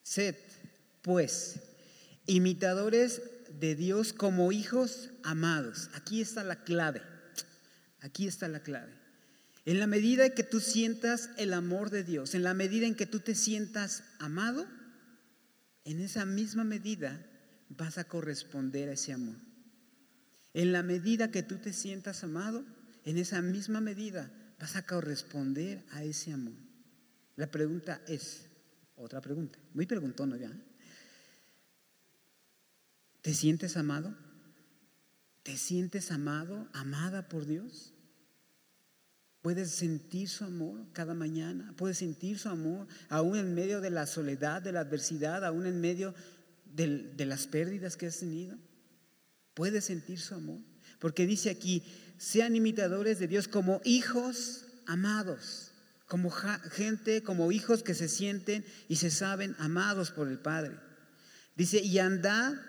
[0.03, 0.37] Sed,
[1.03, 1.61] pues,
[2.27, 3.23] imitadores
[3.61, 5.91] de Dios como hijos amados.
[5.95, 7.03] Aquí está la clave.
[8.01, 8.93] Aquí está la clave.
[9.65, 12.97] En la medida en que tú sientas el amor de Dios, en la medida en
[12.97, 14.67] que tú te sientas amado,
[15.85, 17.25] en esa misma medida
[17.69, 19.37] vas a corresponder a ese amor.
[20.55, 22.65] En la medida que tú te sientas amado,
[23.05, 26.59] en esa misma medida vas a corresponder a ese amor.
[27.37, 28.47] La pregunta es,
[28.97, 30.53] otra pregunta, muy preguntón ya.
[33.21, 34.15] ¿Te sientes amado?
[35.43, 37.93] ¿Te sientes amado, amada por Dios?
[39.41, 44.07] Puedes sentir su amor cada mañana, puedes sentir su amor aún en medio de la
[44.07, 46.15] soledad, de la adversidad, aún en medio
[46.65, 48.57] de, de las pérdidas que has tenido.
[49.55, 50.61] Puedes sentir su amor,
[51.01, 51.83] porque dice aquí,
[52.19, 55.72] sean imitadores de Dios como hijos amados
[56.13, 60.77] como gente, como hijos que se sienten y se saben amados por el Padre.
[61.57, 62.61] Dice, y anda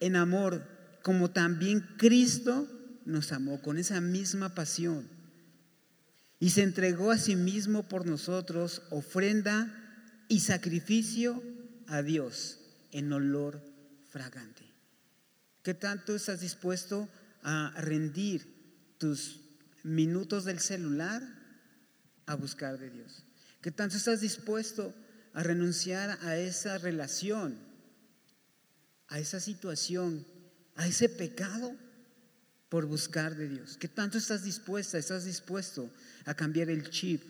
[0.00, 0.68] en amor,
[1.02, 2.68] como también Cristo
[3.06, 5.08] nos amó, con esa misma pasión.
[6.40, 9.74] Y se entregó a sí mismo por nosotros, ofrenda
[10.28, 11.42] y sacrificio
[11.86, 12.58] a Dios
[12.92, 13.64] en olor
[14.10, 14.74] fragante.
[15.62, 17.08] ¿Qué tanto estás dispuesto
[17.44, 19.40] a rendir tus
[19.84, 21.39] minutos del celular
[22.30, 23.24] a buscar de Dios?
[23.60, 24.94] ¿Qué tanto estás dispuesto
[25.32, 27.58] a renunciar a esa relación,
[29.08, 30.24] a esa situación,
[30.76, 31.76] a ese pecado
[32.68, 33.76] por buscar de Dios?
[33.76, 35.92] ¿Qué tanto estás dispuesta, estás dispuesto
[36.24, 37.22] a cambiar el chip?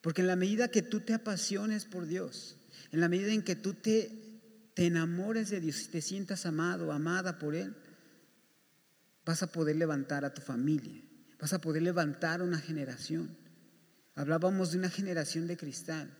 [0.00, 2.56] Porque en la medida que tú te apasiones por Dios,
[2.92, 6.92] en la medida en que tú te, te enamores de Dios y te sientas amado,
[6.92, 7.74] amada por Él,
[9.24, 11.07] vas a poder levantar a tu familia
[11.38, 13.36] Vas a poder levantar una generación.
[14.14, 16.10] Hablábamos de una generación de cristal.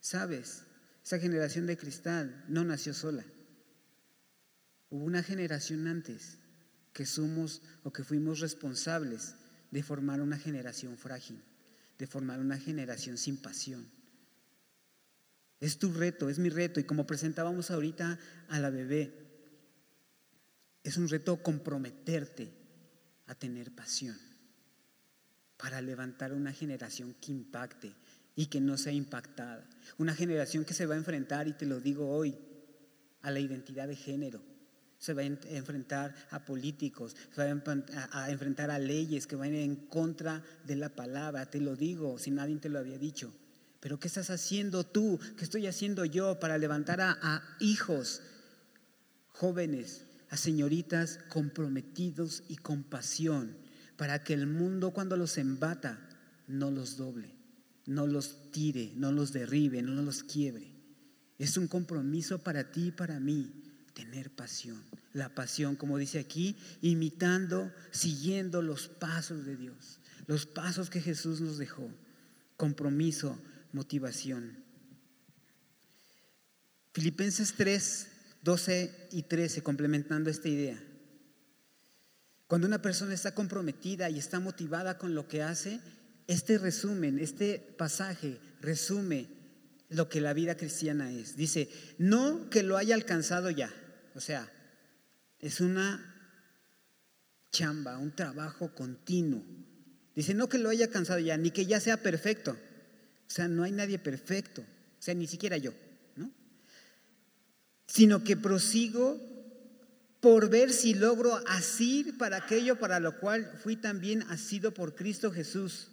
[0.00, 0.64] ¿Sabes?
[1.04, 3.24] Esa generación de cristal no nació sola.
[4.90, 6.38] Hubo una generación antes
[6.92, 9.36] que somos o que fuimos responsables
[9.70, 11.40] de formar una generación frágil,
[11.98, 13.88] de formar una generación sin pasión.
[15.60, 16.80] Es tu reto, es mi reto.
[16.80, 19.12] Y como presentábamos ahorita a la bebé,
[20.82, 22.52] es un reto comprometerte
[23.26, 24.25] a tener pasión
[25.56, 27.92] para levantar una generación que impacte
[28.34, 29.66] y que no sea impactada.
[29.98, 32.36] Una generación que se va a enfrentar, y te lo digo hoy,
[33.22, 34.42] a la identidad de género.
[34.98, 37.48] Se va a enfrentar a políticos, se va
[38.12, 41.50] a enfrentar a leyes que van en contra de la palabra.
[41.50, 43.32] Te lo digo, si nadie te lo había dicho.
[43.80, 45.18] Pero ¿qué estás haciendo tú?
[45.36, 48.22] ¿Qué estoy haciendo yo para levantar a, a hijos
[49.28, 53.65] jóvenes, a señoritas comprometidos y con pasión?
[53.96, 55.98] Para que el mundo cuando los embata
[56.48, 57.34] no los doble,
[57.86, 60.70] no los tire, no los derribe, no los quiebre.
[61.38, 63.52] Es un compromiso para ti y para mí
[63.94, 64.82] tener pasión.
[65.12, 71.40] La pasión, como dice aquí, imitando, siguiendo los pasos de Dios, los pasos que Jesús
[71.40, 71.90] nos dejó.
[72.56, 73.38] Compromiso,
[73.72, 74.56] motivación.
[76.92, 78.08] Filipenses 3,
[78.42, 80.82] 12 y 13, complementando esta idea.
[82.46, 85.80] Cuando una persona está comprometida y está motivada con lo que hace,
[86.26, 89.28] este resumen, este pasaje resume
[89.88, 91.36] lo que la vida cristiana es.
[91.36, 93.72] Dice, no que lo haya alcanzado ya,
[94.14, 94.50] o sea,
[95.40, 96.14] es una
[97.50, 99.44] chamba, un trabajo continuo
[100.16, 102.52] Dice, no que lo haya cansado ya, ni que ya sea perfecto.
[102.52, 104.62] O sea, no hay nadie perfecto.
[104.62, 105.74] O sea, ni siquiera yo,
[106.16, 106.32] ¿no?
[107.86, 109.20] Sino que prosigo
[110.26, 115.30] por ver si logro asir para aquello para lo cual fui también asido por Cristo
[115.30, 115.86] Jesús.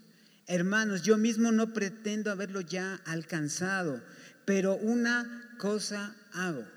[0.48, 4.04] Hermanos, yo mismo no pretendo haberlo ya alcanzado,
[4.44, 6.68] pero una cosa hago.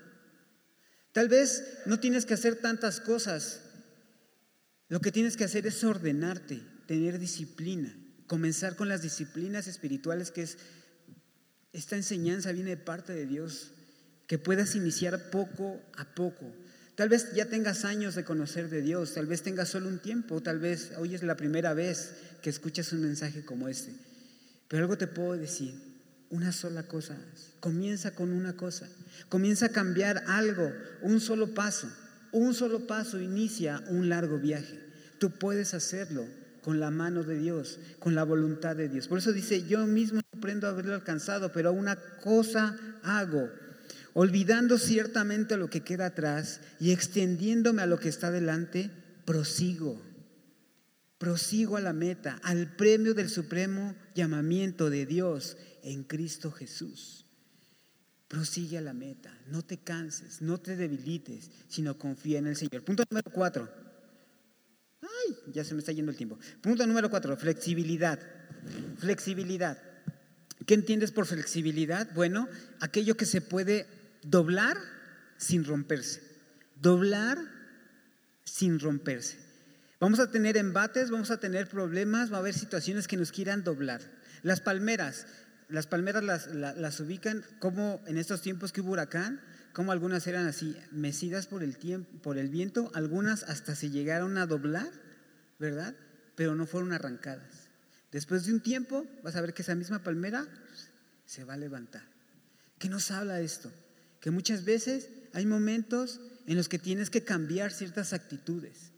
[1.13, 3.61] Tal vez no tienes que hacer tantas cosas.
[4.87, 7.91] Lo que tienes que hacer es ordenarte, tener disciplina,
[8.27, 10.59] comenzar con las disciplinas espirituales que es
[11.73, 13.71] esta enseñanza viene de parte de Dios,
[14.27, 16.53] que puedas iniciar poco a poco.
[16.97, 20.41] Tal vez ya tengas años de conocer de Dios, tal vez tengas solo un tiempo,
[20.41, 23.93] tal vez hoy es la primera vez que escuchas un mensaje como este.
[24.67, 25.75] Pero algo te puedo decir,
[26.31, 27.15] una sola cosa.
[27.59, 28.87] Comienza con una cosa.
[29.29, 31.87] Comienza a cambiar algo, un solo paso.
[32.31, 34.79] Un solo paso inicia un largo viaje.
[35.19, 36.25] Tú puedes hacerlo
[36.63, 39.07] con la mano de Dios, con la voluntad de Dios.
[39.07, 43.51] Por eso dice, yo mismo aprendo a haberlo alcanzado, pero una cosa hago,
[44.19, 48.89] olvidando ciertamente lo que queda atrás y extendiéndome a lo que está delante,
[49.25, 50.01] prosigo
[51.17, 57.25] prosigo a la meta, al premio del supremo llamamiento de Dios en Cristo Jesús.
[58.27, 62.83] Prosigue a la meta, no te canses, no te debilites, sino confía en el Señor.
[62.83, 63.69] Punto número cuatro.
[65.01, 66.37] Ay, ya se me está yendo el tiempo.
[66.61, 68.19] Punto número cuatro, flexibilidad.
[68.97, 69.81] Flexibilidad.
[70.65, 72.09] ¿Qué entiendes por flexibilidad?
[72.13, 72.49] Bueno,
[72.81, 73.87] aquello que se puede
[74.23, 74.77] doblar
[75.37, 76.21] sin romperse.
[76.75, 77.37] Doblar
[78.43, 79.37] sin romperse.
[79.99, 83.63] Vamos a tener embates, vamos a tener problemas, va a haber situaciones que nos quieran
[83.63, 84.01] doblar.
[84.43, 85.25] Las palmeras,
[85.69, 89.41] las palmeras las, ubican como en estos tiempos que hubo huracán,
[89.73, 94.37] como algunas eran así, mecidas por el, tiempo, por el viento, algunas hasta se llegaron
[94.37, 94.89] a doblar,
[95.59, 95.95] ¿verdad?
[96.35, 97.69] Pero no fueron arrancadas.
[98.11, 100.47] Después de un tiempo vas a ver que esa misma palmera
[101.25, 102.03] se va a levantar.
[102.77, 103.71] ¿Qué nos habla esto?
[104.27, 108.91] Que muchas veces hay momentos en los que tienes que cambiar ciertas actitudes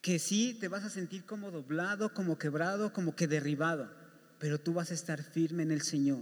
[0.00, 3.92] que sí te vas a sentir como doblado, como quebrado, como que derribado,
[4.38, 6.20] pero tú vas a estar firme en el Señor.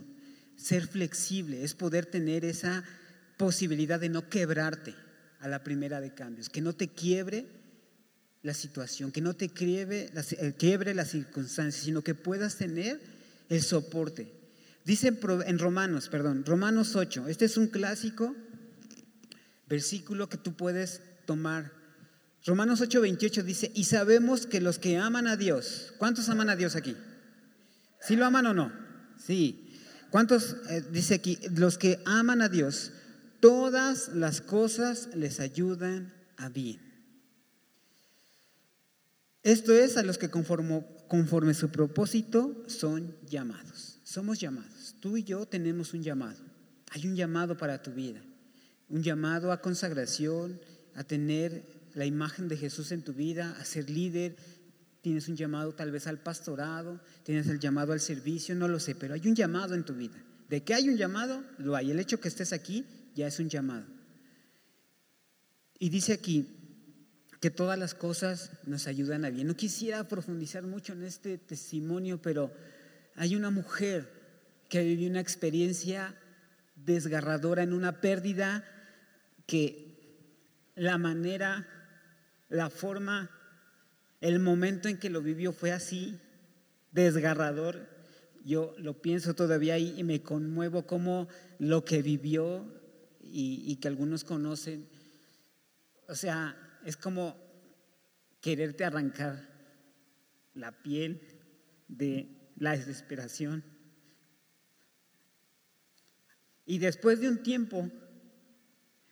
[0.57, 2.83] Ser flexible es poder tener esa
[3.37, 4.93] posibilidad de no quebrarte
[5.39, 7.47] a la primera de cambios, que no te quiebre
[8.43, 13.01] la situación, que no te quiebre, eh, quiebre las circunstancias, sino que puedas tener
[13.51, 14.33] el soporte.
[14.85, 15.17] Dice
[15.47, 18.35] en Romanos, perdón, Romanos 8, este es un clásico
[19.69, 21.79] versículo que tú puedes tomar
[22.49, 26.77] Romanos 8:28 dice, y sabemos que los que aman a Dios, ¿cuántos aman a Dios
[26.77, 26.97] aquí?
[28.01, 28.73] ¿Sí lo aman o no?
[29.19, 29.65] Sí.
[30.11, 32.93] ¿Cuántos, eh, dice aquí, los que aman a Dios,
[33.41, 36.81] todas las cosas les ayudan a bien?
[39.43, 44.01] Esto es a los que conforme, conforme su propósito son llamados.
[44.05, 44.97] Somos llamados.
[45.01, 46.43] Tú y yo tenemos un llamado.
[46.93, 48.23] Hay un llamado para tu vida.
[48.89, 50.61] Un llamado a consagración,
[50.95, 51.63] a tener
[51.95, 54.37] la imagen de Jesús en tu vida, a ser líder,
[55.01, 58.95] tienes un llamado tal vez al pastorado, tienes el llamado al servicio, no lo sé,
[58.95, 60.17] pero hay un llamado en tu vida.
[60.49, 61.91] De que hay un llamado, lo hay.
[61.91, 63.87] El hecho que estés aquí ya es un llamado.
[65.79, 66.47] Y dice aquí
[67.41, 69.47] que todas las cosas nos ayudan a bien.
[69.47, 72.53] No quisiera profundizar mucho en este testimonio, pero
[73.15, 74.11] hay una mujer
[74.69, 76.15] que vivió una experiencia
[76.75, 78.65] desgarradora en una pérdida
[79.49, 81.67] que la manera
[82.51, 83.31] la forma,
[84.21, 86.21] el momento en que lo vivió fue así,
[86.93, 87.89] desgarrador.
[88.45, 92.63] Yo lo pienso todavía ahí y me conmuevo como lo que vivió
[93.23, 94.87] y, y que algunos conocen.
[96.09, 97.35] O sea, es como
[98.43, 99.49] quererte arrancar
[100.53, 101.23] la piel
[101.89, 103.65] de la desesperación.
[106.67, 107.91] Y después de un tiempo,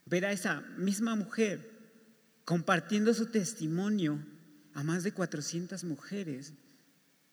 [0.06, 1.76] ver a esa misma mujer
[2.44, 4.24] compartiendo su testimonio
[4.72, 6.54] a más de 400 mujeres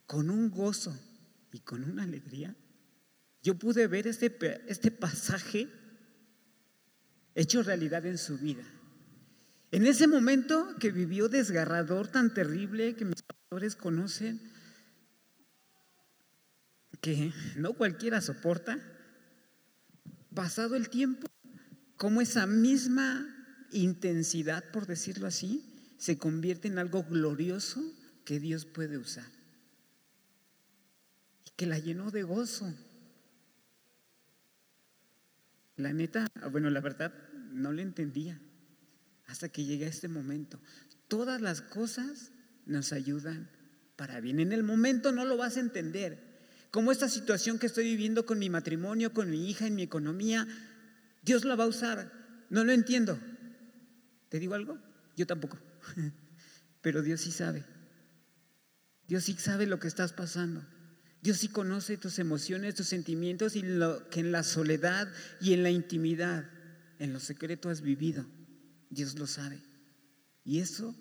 [0.07, 0.97] con un gozo
[1.51, 2.55] y con una alegría.
[3.43, 4.35] Yo pude ver este,
[4.67, 5.69] este pasaje
[7.35, 8.63] hecho realidad en su vida.
[9.71, 14.39] En ese momento que vivió desgarrador tan terrible que mis pastores conocen,
[17.01, 18.79] que no cualquiera soporta,
[20.33, 21.27] pasado el tiempo,
[21.97, 23.27] como esa misma
[23.71, 25.63] intensidad, por decirlo así,
[25.97, 27.81] se convierte en algo glorioso
[28.25, 29.29] que Dios puede usar.
[31.45, 32.73] Y que la llenó de gozo.
[35.75, 37.13] La neta, bueno, la verdad,
[37.51, 38.39] no le entendía
[39.27, 40.59] hasta que llegué a este momento.
[41.07, 42.31] Todas las cosas
[42.65, 43.49] nos ayudan
[43.95, 44.39] para bien.
[44.39, 46.33] En el momento no lo vas a entender.
[46.71, 50.47] Como esta situación que estoy viviendo con mi matrimonio, con mi hija, en mi economía,
[51.23, 52.11] Dios la va a usar.
[52.49, 53.19] No lo entiendo.
[54.29, 54.77] ¿Te digo algo?
[55.15, 55.57] Yo tampoco.
[56.81, 57.63] Pero Dios sí sabe.
[59.07, 60.65] Dios sí sabe lo que estás pasando.
[61.21, 65.07] Dios sí conoce tus emociones, tus sentimientos y lo que en la soledad
[65.39, 66.49] y en la intimidad,
[66.99, 68.25] en lo secreto has vivido.
[68.89, 69.61] Dios lo sabe.
[70.43, 70.95] Y eso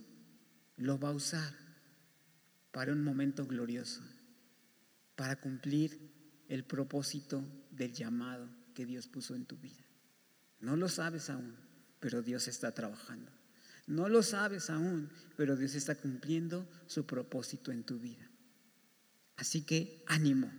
[0.76, 1.52] lo va a usar
[2.70, 4.00] para un momento glorioso,
[5.16, 9.84] para cumplir el propósito del llamado que Dios puso en tu vida.
[10.62, 11.54] No lo sabes aún,
[12.00, 13.30] pero Dios está trabajando.
[13.86, 18.30] No lo sabes aún, pero Dios está cumpliendo su propósito en tu vida.
[19.36, 20.50] Así que ánimo,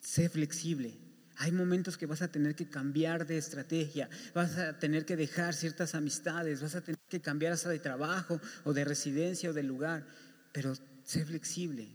[0.00, 0.98] sé flexible.
[1.36, 5.54] Hay momentos que vas a tener que cambiar de estrategia, vas a tener que dejar
[5.54, 9.62] ciertas amistades, vas a tener que cambiar hasta de trabajo o de residencia o de
[9.62, 10.06] lugar,
[10.52, 10.72] pero
[11.04, 11.94] sé flexible.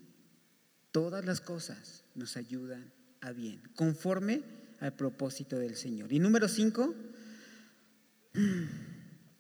[0.92, 4.44] Todas las cosas nos ayudan a bien, conforme
[4.80, 6.14] al propósito del Señor.
[6.14, 6.94] Y número cinco,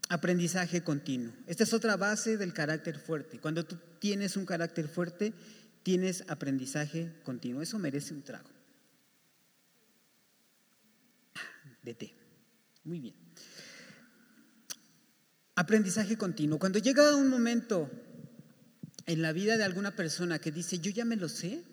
[0.09, 1.33] aprendizaje continuo.
[1.47, 3.39] Esta es otra base del carácter fuerte.
[3.39, 5.33] Cuando tú tienes un carácter fuerte,
[5.81, 7.61] tienes aprendizaje continuo.
[7.61, 8.49] Eso merece un trago.
[11.81, 12.13] De té.
[12.83, 13.15] Muy bien.
[15.55, 16.59] Aprendizaje continuo.
[16.59, 17.89] Cuando llega un momento
[19.05, 21.63] en la vida de alguna persona que dice, yo ya me lo sé,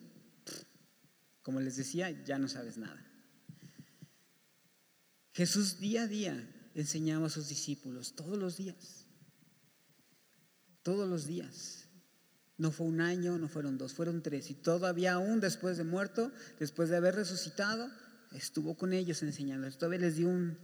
[1.43, 3.07] como les decía, ya no sabes nada.
[5.33, 9.07] Jesús día a día enseñaba a sus discípulos, todos los días,
[10.83, 11.89] todos los días.
[12.59, 14.51] No fue un año, no fueron dos, fueron tres.
[14.51, 17.91] Y todavía aún después de muerto, después de haber resucitado,
[18.33, 19.71] estuvo con ellos enseñando.
[19.73, 20.59] Todavía les dio un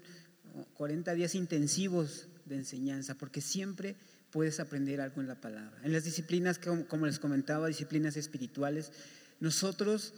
[0.75, 3.97] 40 días intensivos de enseñanza, porque siempre
[4.31, 5.79] puedes aprender algo en la palabra.
[5.83, 8.93] En las disciplinas, como les comentaba, disciplinas espirituales,
[9.41, 10.15] nosotros,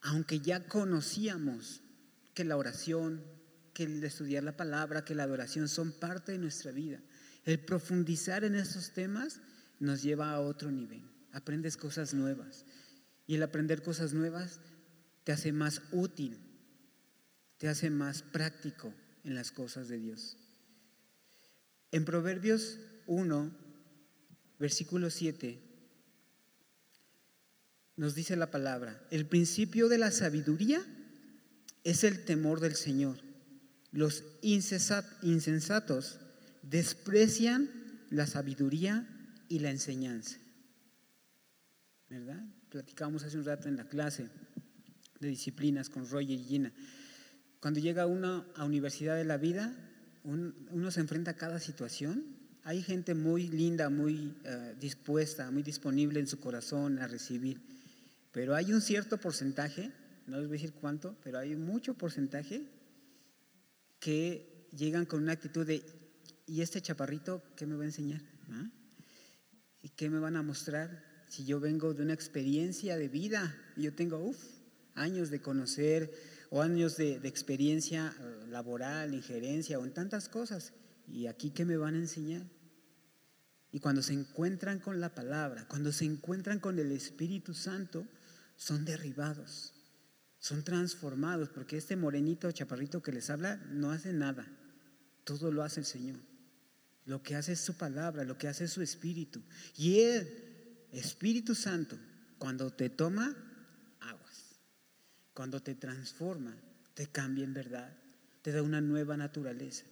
[0.00, 1.82] aunque ya conocíamos
[2.34, 3.24] que la oración,
[3.76, 6.98] que el estudiar la palabra, que la adoración son parte de nuestra vida,
[7.44, 9.40] el profundizar en esos temas
[9.80, 11.02] nos lleva a otro nivel.
[11.32, 12.64] Aprendes cosas nuevas.
[13.26, 14.60] Y el aprender cosas nuevas
[15.24, 16.38] te hace más útil,
[17.58, 20.38] te hace más práctico en las cosas de Dios.
[21.92, 23.50] En Proverbios 1,
[24.58, 25.60] versículo 7,
[27.96, 30.80] nos dice la palabra, el principio de la sabiduría
[31.84, 33.25] es el temor del Señor.
[33.92, 36.18] Los insensatos
[36.62, 37.70] desprecian
[38.10, 39.06] la sabiduría
[39.48, 40.38] y la enseñanza.
[42.08, 42.44] ¿Verdad?
[42.68, 44.28] Platicamos hace un rato en la clase
[45.20, 46.72] de disciplinas con Roger y Gina.
[47.60, 49.74] Cuando llega uno a Universidad de la Vida,
[50.24, 52.24] uno se enfrenta a cada situación.
[52.64, 57.60] Hay gente muy linda, muy eh, dispuesta, muy disponible en su corazón a recibir.
[58.32, 59.92] Pero hay un cierto porcentaje,
[60.26, 62.66] no les voy a decir cuánto, pero hay mucho porcentaje
[64.06, 65.84] que llegan con una actitud de,
[66.46, 68.22] ¿y este chaparrito qué me va a enseñar?
[68.48, 68.70] ¿Ah?
[69.82, 73.60] ¿Y qué me van a mostrar si yo vengo de una experiencia de vida?
[73.76, 74.32] Yo tengo
[74.94, 76.12] años de conocer
[76.50, 80.72] o años de, de experiencia eh, laboral, injerencia o en tantas cosas.
[81.08, 82.48] ¿Y aquí qué me van a enseñar?
[83.72, 88.06] Y cuando se encuentran con la palabra, cuando se encuentran con el Espíritu Santo,
[88.54, 89.74] son derribados,
[90.46, 94.46] son transformados, porque este morenito chaparrito que les habla no hace nada,
[95.24, 96.20] todo lo hace el Señor.
[97.04, 99.42] Lo que hace es su palabra, lo que hace es su espíritu.
[99.76, 100.28] Y el
[100.92, 101.98] Espíritu Santo,
[102.38, 103.34] cuando te toma,
[103.98, 104.60] aguas.
[105.34, 106.56] Cuando te transforma,
[106.94, 107.92] te cambia en verdad,
[108.42, 109.84] te da una nueva naturaleza.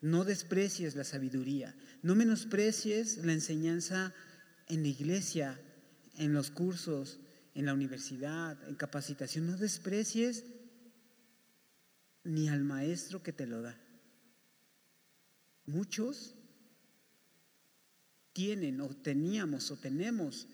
[0.00, 4.14] No desprecies la sabiduría, no menosprecies la enseñanza
[4.68, 5.60] en la iglesia,
[6.18, 7.18] en los cursos,
[7.58, 9.48] en la universidad, en capacitación.
[9.48, 10.44] No desprecies
[12.22, 13.76] ni al maestro que te lo da.
[15.66, 16.36] Muchos
[18.32, 20.46] tienen o teníamos o tenemos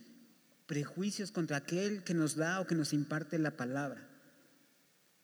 [0.67, 4.09] prejuicios contra aquel que nos da o que nos imparte la palabra.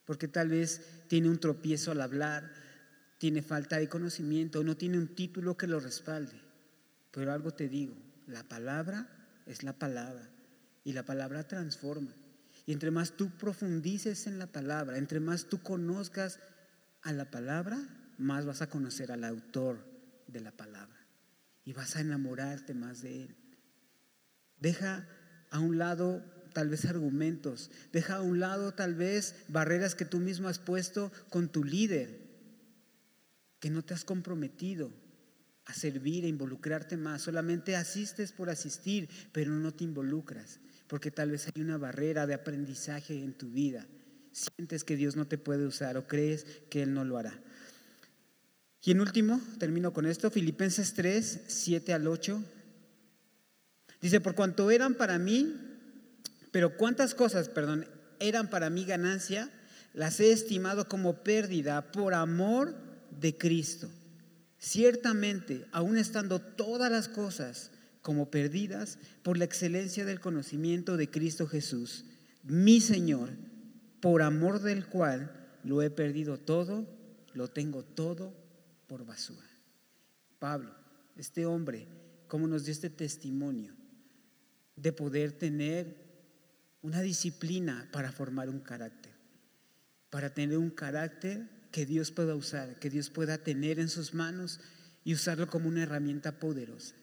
[0.05, 2.53] Porque tal vez tiene un tropiezo al hablar,
[3.17, 6.39] tiene falta de conocimiento, no tiene un título que lo respalde.
[7.11, 9.09] Pero algo te digo, la palabra
[9.47, 10.31] es la palabra
[10.85, 12.15] y la palabra transforma.
[12.67, 16.39] Y entre más tú profundices en la palabra, entre más tú conozcas
[17.03, 17.79] a la palabra,
[18.19, 19.85] más vas a conocer al autor
[20.27, 21.01] de la palabra
[21.65, 23.37] y vas a enamorarte más de Él.
[24.59, 25.09] Deja
[25.51, 26.23] a un lado
[26.53, 31.13] tal vez argumentos, deja a un lado tal vez barreras que tú mismo has puesto
[31.29, 32.29] con tu líder,
[33.59, 34.93] que no te has comprometido
[35.65, 37.23] a servir, a involucrarte más.
[37.23, 40.61] Solamente asistes por asistir, pero no te involucras,
[40.91, 43.87] porque tal vez hay una barrera de aprendizaje en tu vida.
[44.33, 47.41] Sientes que Dios no te puede usar o crees que Él no lo hará.
[48.83, 52.43] Y en último, termino con esto, Filipenses 3, 7 al 8.
[54.03, 55.55] Dice, por cuanto eran para mí,
[56.51, 57.87] pero cuántas cosas, perdón,
[58.19, 59.49] eran para mí ganancia,
[59.95, 62.75] las he estimado como pérdida por amor
[63.21, 63.89] de Cristo.
[64.59, 67.71] Ciertamente, aún estando todas las cosas
[68.03, 72.05] como perdidas por la excelencia del conocimiento de Cristo Jesús,
[72.43, 73.31] mi Señor,
[74.01, 76.87] por amor del cual lo he perdido todo,
[77.35, 78.35] lo tengo todo
[78.87, 79.49] por basura.
[80.39, 80.75] Pablo,
[81.17, 81.87] este hombre,
[82.29, 83.75] como nos dio este testimonio
[84.77, 85.97] de poder tener
[86.83, 89.13] una disciplina para formar un carácter,
[90.09, 94.61] para tener un carácter que Dios pueda usar, que Dios pueda tener en sus manos
[95.05, 96.95] y usarlo como una herramienta poderosa.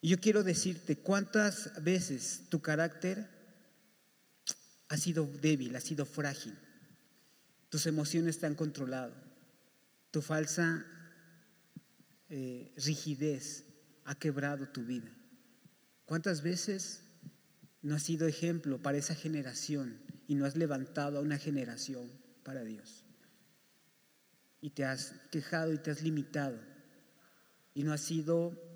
[0.00, 3.28] Y yo quiero decirte cuántas veces tu carácter
[4.88, 6.56] ha sido débil, ha sido frágil,
[7.68, 9.14] tus emociones te han controlado,
[10.10, 10.86] tu falsa
[12.28, 13.64] eh, rigidez
[14.04, 15.10] ha quebrado tu vida.
[16.04, 17.02] ¿Cuántas veces
[17.82, 22.10] no has sido ejemplo para esa generación y no has levantado a una generación
[22.44, 23.04] para Dios?
[24.60, 26.58] Y te has quejado y te has limitado
[27.74, 28.67] y no has sido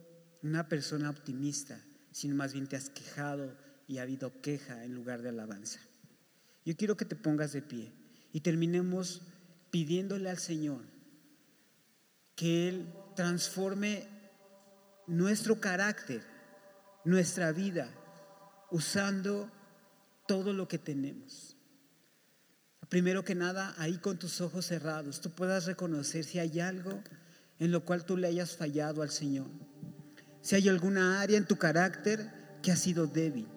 [0.43, 1.80] una persona optimista,
[2.11, 5.80] sino más bien te has quejado y ha habido queja en lugar de alabanza.
[6.64, 7.93] Yo quiero que te pongas de pie
[8.32, 9.22] y terminemos
[9.70, 10.82] pidiéndole al Señor
[12.36, 14.09] que Él transforme
[15.07, 16.22] nuestro carácter,
[17.05, 17.90] nuestra vida,
[18.70, 19.51] usando
[20.26, 21.57] todo lo que tenemos.
[22.88, 27.03] Primero que nada, ahí con tus ojos cerrados, tú puedas reconocer si hay algo
[27.59, 29.47] en lo cual tú le hayas fallado al Señor.
[30.43, 32.30] Si hay alguna área en tu carácter
[32.62, 33.49] que ha sido débil.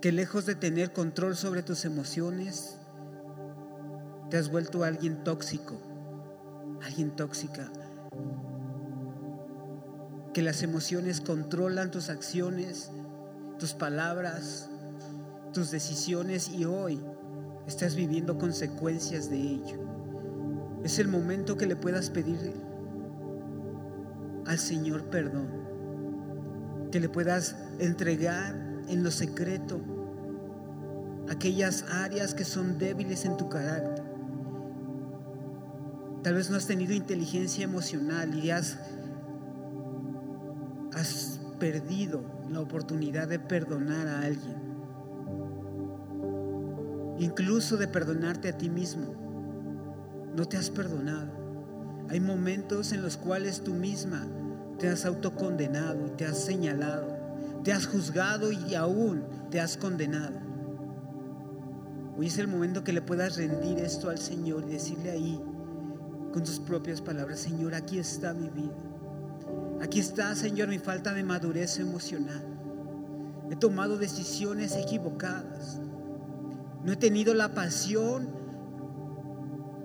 [0.00, 2.78] Que lejos de tener control sobre tus emociones,
[4.30, 5.78] te has vuelto alguien tóxico
[6.84, 7.70] alguien tóxica.
[10.32, 12.90] Que las emociones controlan tus acciones,
[13.58, 14.68] tus palabras,
[15.52, 17.00] tus decisiones y hoy
[17.66, 19.78] estás viviendo consecuencias de ello.
[20.82, 22.52] Es el momento que le puedas pedir
[24.46, 25.48] al Señor perdón,
[26.90, 28.54] que le puedas entregar
[28.88, 29.80] en lo secreto
[31.28, 34.04] aquellas áreas que son débiles en tu carácter
[36.24, 38.78] Tal vez no has tenido inteligencia emocional y has,
[40.94, 44.56] has perdido la oportunidad de perdonar a alguien.
[47.18, 49.14] Incluso de perdonarte a ti mismo.
[50.34, 51.30] No te has perdonado.
[52.08, 54.26] Hay momentos en los cuales tú misma
[54.78, 57.16] te has autocondenado y te has señalado,
[57.62, 60.38] te has juzgado y aún te has condenado.
[62.16, 65.42] Hoy es el momento que le puedas rendir esto al Señor y decirle ahí,
[66.32, 68.74] con tus propias palabras, Señor, aquí está mi vida.
[69.80, 72.44] Aquí está, Señor, mi falta de madurez emocional.
[73.50, 75.80] He tomado decisiones equivocadas.
[76.84, 78.28] No he tenido la pasión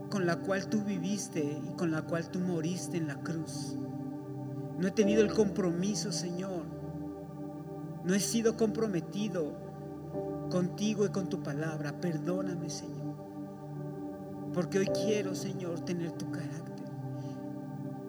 [0.10, 3.76] con la cual tú viviste y con la cual tú moriste en la cruz.
[4.80, 6.64] No he tenido el compromiso, Señor.
[8.06, 9.52] No he sido comprometido
[10.50, 12.00] contigo y con tu palabra.
[12.00, 13.16] Perdóname, Señor.
[14.54, 16.88] Porque hoy quiero, Señor, tener tu carácter.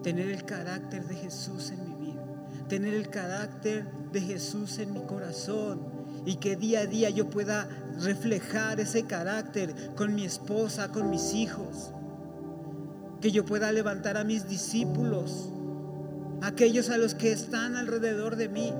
[0.01, 2.23] Tener el carácter de Jesús en mi vida.
[2.69, 5.81] Tener el carácter de Jesús en mi corazón.
[6.25, 7.67] Y que día a día yo pueda
[7.99, 11.91] reflejar ese carácter con mi esposa, con mis hijos.
[13.19, 15.51] Que yo pueda levantar a mis discípulos.
[16.41, 18.73] Aquellos a los que están alrededor de mí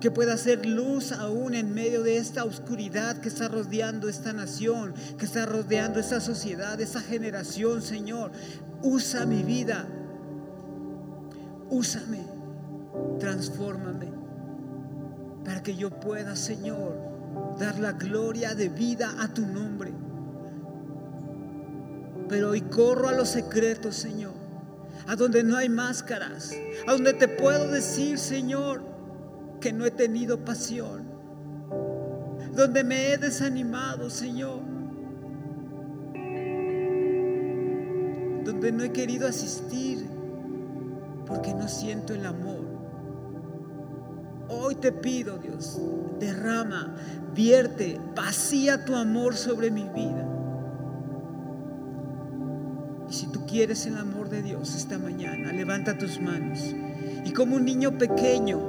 [0.00, 4.94] que pueda ser luz aún en medio de esta oscuridad que está rodeando esta nación,
[5.18, 8.30] que está rodeando esta sociedad, esta generación, Señor.
[8.82, 9.86] Usa mi vida,
[11.70, 12.20] úsame,
[13.18, 14.12] transfórmame,
[15.44, 16.98] para que yo pueda, Señor,
[17.58, 19.92] dar la gloria de vida a tu nombre.
[22.28, 24.34] Pero hoy corro a los secretos, Señor,
[25.06, 26.52] a donde no hay máscaras,
[26.86, 28.82] a donde te puedo decir, Señor,
[29.60, 31.04] que no he tenido pasión,
[32.52, 34.60] donde me he desanimado, Señor,
[38.44, 40.06] donde no he querido asistir
[41.26, 42.64] porque no siento el amor.
[44.48, 45.80] Hoy te pido, Dios,
[46.20, 46.94] derrama,
[47.34, 50.35] vierte, vacía tu amor sobre mi vida.
[53.56, 56.74] Quieres el amor de Dios esta mañana, levanta tus manos.
[57.24, 58.60] Y como un niño pequeño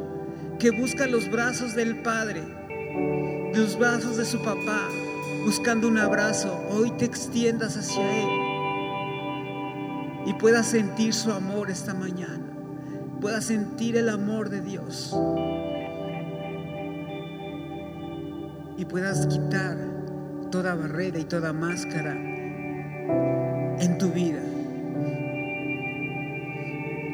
[0.59, 2.41] que busca los brazos del Padre,
[3.53, 4.87] los brazos de su papá,
[5.43, 8.29] buscando un abrazo, hoy te extiendas hacia Él
[10.25, 12.45] y puedas sentir su amor esta mañana,
[13.19, 15.13] puedas sentir el amor de Dios
[18.77, 19.77] y puedas quitar
[20.49, 24.39] toda barrera y toda máscara en tu vida.